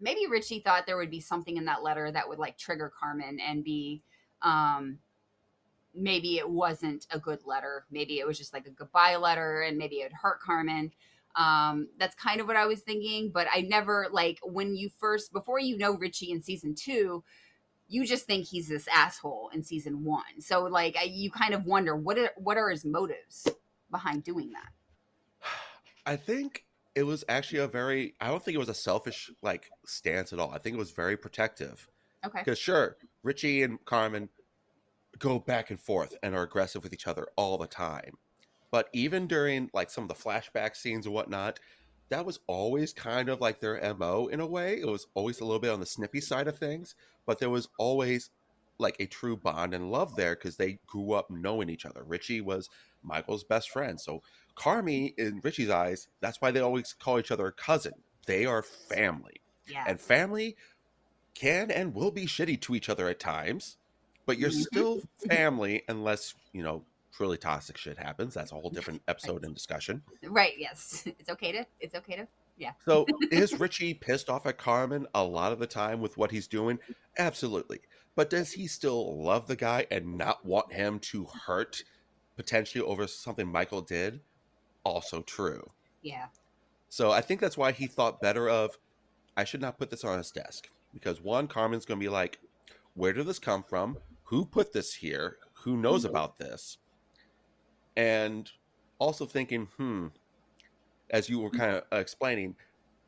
[0.00, 3.38] maybe richie thought there would be something in that letter that would like trigger carmen
[3.40, 4.02] and be
[4.42, 4.98] um
[5.94, 9.78] maybe it wasn't a good letter maybe it was just like a goodbye letter and
[9.78, 10.90] maybe it hurt carmen
[11.36, 15.32] um that's kind of what i was thinking but i never like when you first
[15.32, 17.22] before you know richie in season two
[17.88, 20.40] you just think he's this asshole in season one.
[20.40, 23.48] So like I, you kind of wonder what are, what are his motives
[23.90, 25.48] behind doing that.
[26.06, 26.64] I think
[26.94, 30.38] it was actually a very I don't think it was a selfish like stance at
[30.38, 30.50] all.
[30.50, 31.88] I think it was very protective.
[32.24, 32.40] Okay.
[32.40, 34.28] Because sure, Richie and Carmen
[35.18, 38.14] go back and forth and are aggressive with each other all the time.
[38.70, 41.58] But even during like some of the flashback scenes and whatnot,
[42.10, 44.80] that was always kind of like their MO in a way.
[44.80, 46.94] It was always a little bit on the snippy side of things,
[47.26, 48.30] but there was always
[48.78, 52.04] like a true bond and love there because they grew up knowing each other.
[52.04, 52.70] Richie was
[53.02, 54.00] Michael's best friend.
[54.00, 54.22] So
[54.56, 57.94] Carmy, in Richie's eyes, that's why they always call each other cousin.
[58.26, 59.40] They are family.
[59.66, 59.84] Yeah.
[59.86, 60.56] And family
[61.34, 63.76] can and will be shitty to each other at times,
[64.28, 64.62] but you're Mhm.
[64.66, 68.34] still family unless, you know, truly toxic shit happens.
[68.34, 70.02] That's a whole different episode and discussion.
[70.22, 70.52] right.
[70.58, 71.04] Yes.
[71.18, 71.66] It's okay to.
[71.80, 72.28] It's okay to.
[72.58, 72.72] Yeah.
[72.84, 76.46] So is Richie pissed off at Carmen a lot of the time with what he's
[76.46, 76.78] doing?
[77.16, 77.80] Absolutely.
[78.16, 81.82] But does he still love the guy and not want him to hurt
[82.36, 84.20] potentially over something Michael did?
[84.84, 85.70] Also true.
[86.02, 86.26] Yeah.
[86.90, 88.76] So I think that's why he thought better of
[89.38, 90.68] I should not put this on his desk.
[90.92, 92.38] Because one, Carmen's gonna be like,
[92.94, 93.98] Where did this come from?
[94.28, 95.38] Who put this here?
[95.64, 96.10] Who knows Mhm.
[96.10, 96.78] about this?
[97.96, 98.50] And
[98.98, 100.08] also thinking, hmm,
[101.10, 102.56] as you were kind of explaining,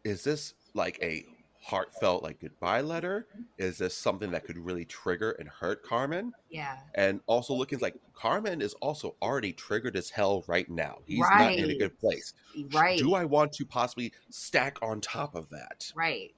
[0.03, 1.27] is this like a
[1.61, 3.29] heartfelt like goodbye letter?
[3.59, 6.33] Is this something that could really trigger and hurt Carmen?
[6.49, 6.79] Yeah.
[6.95, 11.03] And also looking like Carmen is also already triggered as hell right now.
[11.05, 12.33] He's not in a good place.
[12.71, 12.99] Right.
[12.99, 15.93] Do I want to possibly stack on top of that?
[15.95, 16.35] right.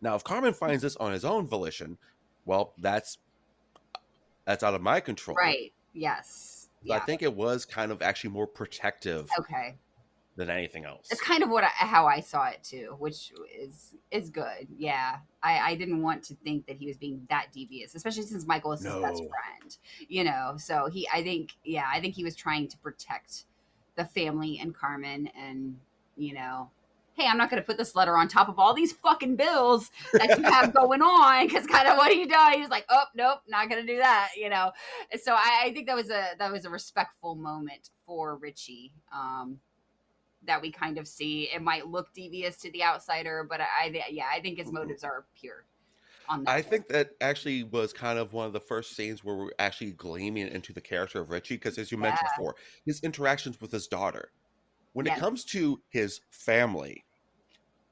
[0.00, 1.96] Now, if Carmen finds this on his own volition,
[2.44, 3.16] well, that's
[4.46, 5.36] that's out of my control.
[5.36, 5.72] Right.
[5.92, 6.68] Yes.
[6.86, 9.76] So I think it was kind of actually more protective Okay.
[10.36, 11.08] than anything else.
[11.10, 14.68] It's kind of what I, how I saw it too, which is is good.
[14.76, 18.46] Yeah, I, I didn't want to think that he was being that devious, especially since
[18.46, 19.76] Michael is his best friend.
[20.08, 23.44] You know, so he, I think, yeah, I think he was trying to protect
[23.96, 25.78] the family and Carmen, and
[26.16, 26.68] you know,
[27.14, 29.90] hey, I'm not going to put this letter on top of all these fucking bills
[30.12, 33.04] that you have going on, because kind of what he did, he was like, oh,
[33.14, 34.30] nope, not going to do that.
[34.36, 34.72] You know,
[35.22, 38.92] so I, I think that was a that was a respectful moment for Richie.
[39.12, 39.58] Um,
[40.46, 41.48] that we kind of see.
[41.54, 45.02] It might look devious to the outsider, but I, I yeah, I think his motives
[45.02, 45.64] are pure.
[46.46, 49.92] I think that actually was kind of one of the first scenes where we're actually
[49.92, 52.54] gleaming into the character of Richie because, as you mentioned before,
[52.84, 54.30] his interactions with his daughter.
[54.94, 55.16] When Yeah.
[55.16, 57.04] it comes to his family,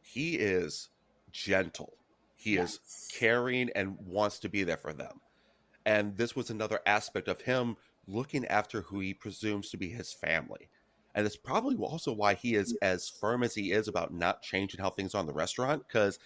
[0.00, 0.88] he is
[1.30, 1.98] gentle.
[2.36, 2.80] He is
[3.12, 5.20] caring and wants to be there for them.
[5.84, 7.76] And this was another aspect of him
[8.07, 10.70] looking after who he presumes to be his family.
[11.14, 14.80] And it's probably also why he is as firm as he is about not changing
[14.80, 16.18] how things are in the restaurant, because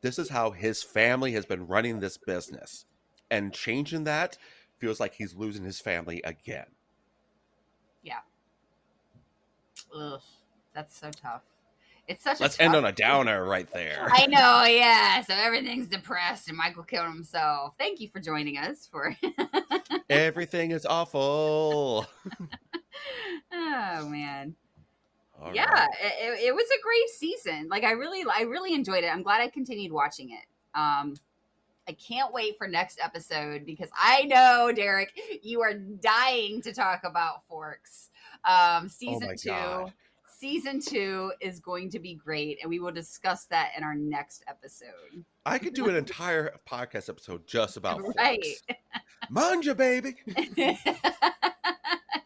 [0.00, 2.84] this is how his family has been running this business.
[3.30, 4.36] And changing that
[4.78, 6.66] feels like he's losing his family again.
[9.94, 10.20] Ugh,
[10.74, 11.42] that's so tough.
[12.08, 12.40] It's such.
[12.40, 14.08] A Let's end on a downer right there.
[14.12, 15.22] I know, yeah.
[15.22, 17.74] So everything's depressed, and Michael killed himself.
[17.78, 19.14] Thank you for joining us for.
[20.10, 22.06] Everything is awful.
[23.52, 24.54] oh man.
[25.40, 25.88] All yeah right.
[26.00, 29.40] it- it was a great season like i really i really enjoyed it i'm glad
[29.40, 30.44] i continued watching it
[30.78, 31.14] um
[31.88, 35.10] i can't wait for next episode because i know derek
[35.42, 38.10] you are dying to talk about forks
[38.44, 39.92] um season Oh two God.
[40.38, 44.44] season two is going to be great and we will discuss that in our next
[44.48, 48.44] episode I could do an entire podcast episode just about Right.
[49.30, 50.14] Manja, baby.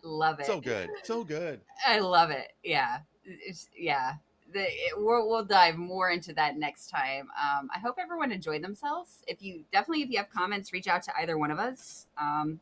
[0.02, 0.90] love it So good.
[1.02, 1.60] So good.
[1.86, 2.52] I love it.
[2.62, 4.14] Yeah, it's, yeah.
[4.52, 7.28] The, it, we'll, we'll dive more into that next time.
[7.42, 9.22] Um, I hope everyone enjoyed themselves.
[9.26, 12.06] If you definitely, if you have comments, reach out to either one of us.
[12.18, 12.60] Um,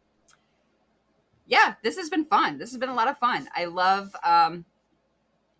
[1.47, 2.59] yeah, this has been fun.
[2.59, 3.47] This has been a lot of fun.
[3.55, 4.65] I love um,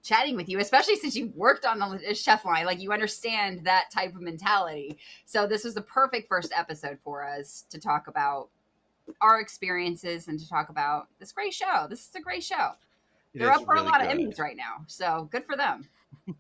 [0.03, 2.67] chatting with you, especially since you worked on the chef line.
[2.67, 4.99] Like you understand that type of mentality.
[5.27, 8.49] So this was the perfect first episode for us to talk about
[9.21, 11.87] our experiences and to talk about this great show.
[11.89, 12.71] This is a great show.
[13.35, 14.11] It They're up for really a lot good.
[14.11, 15.89] of Emmys right now, so good for them.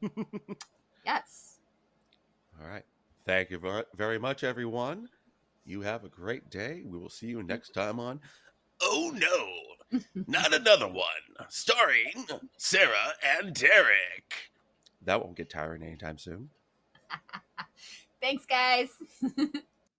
[1.05, 1.59] yes.
[2.61, 2.85] All right.
[3.27, 3.61] Thank you
[3.95, 5.09] very much, everyone.
[5.65, 6.83] You have a great day.
[6.85, 8.21] We will see you next time on
[8.81, 11.07] Oh no, not another one.
[11.49, 14.51] Starring Sarah and Derek.
[15.03, 16.51] That Won't Get Tiring Anytime Soon.
[18.23, 18.89] Thanks, guys.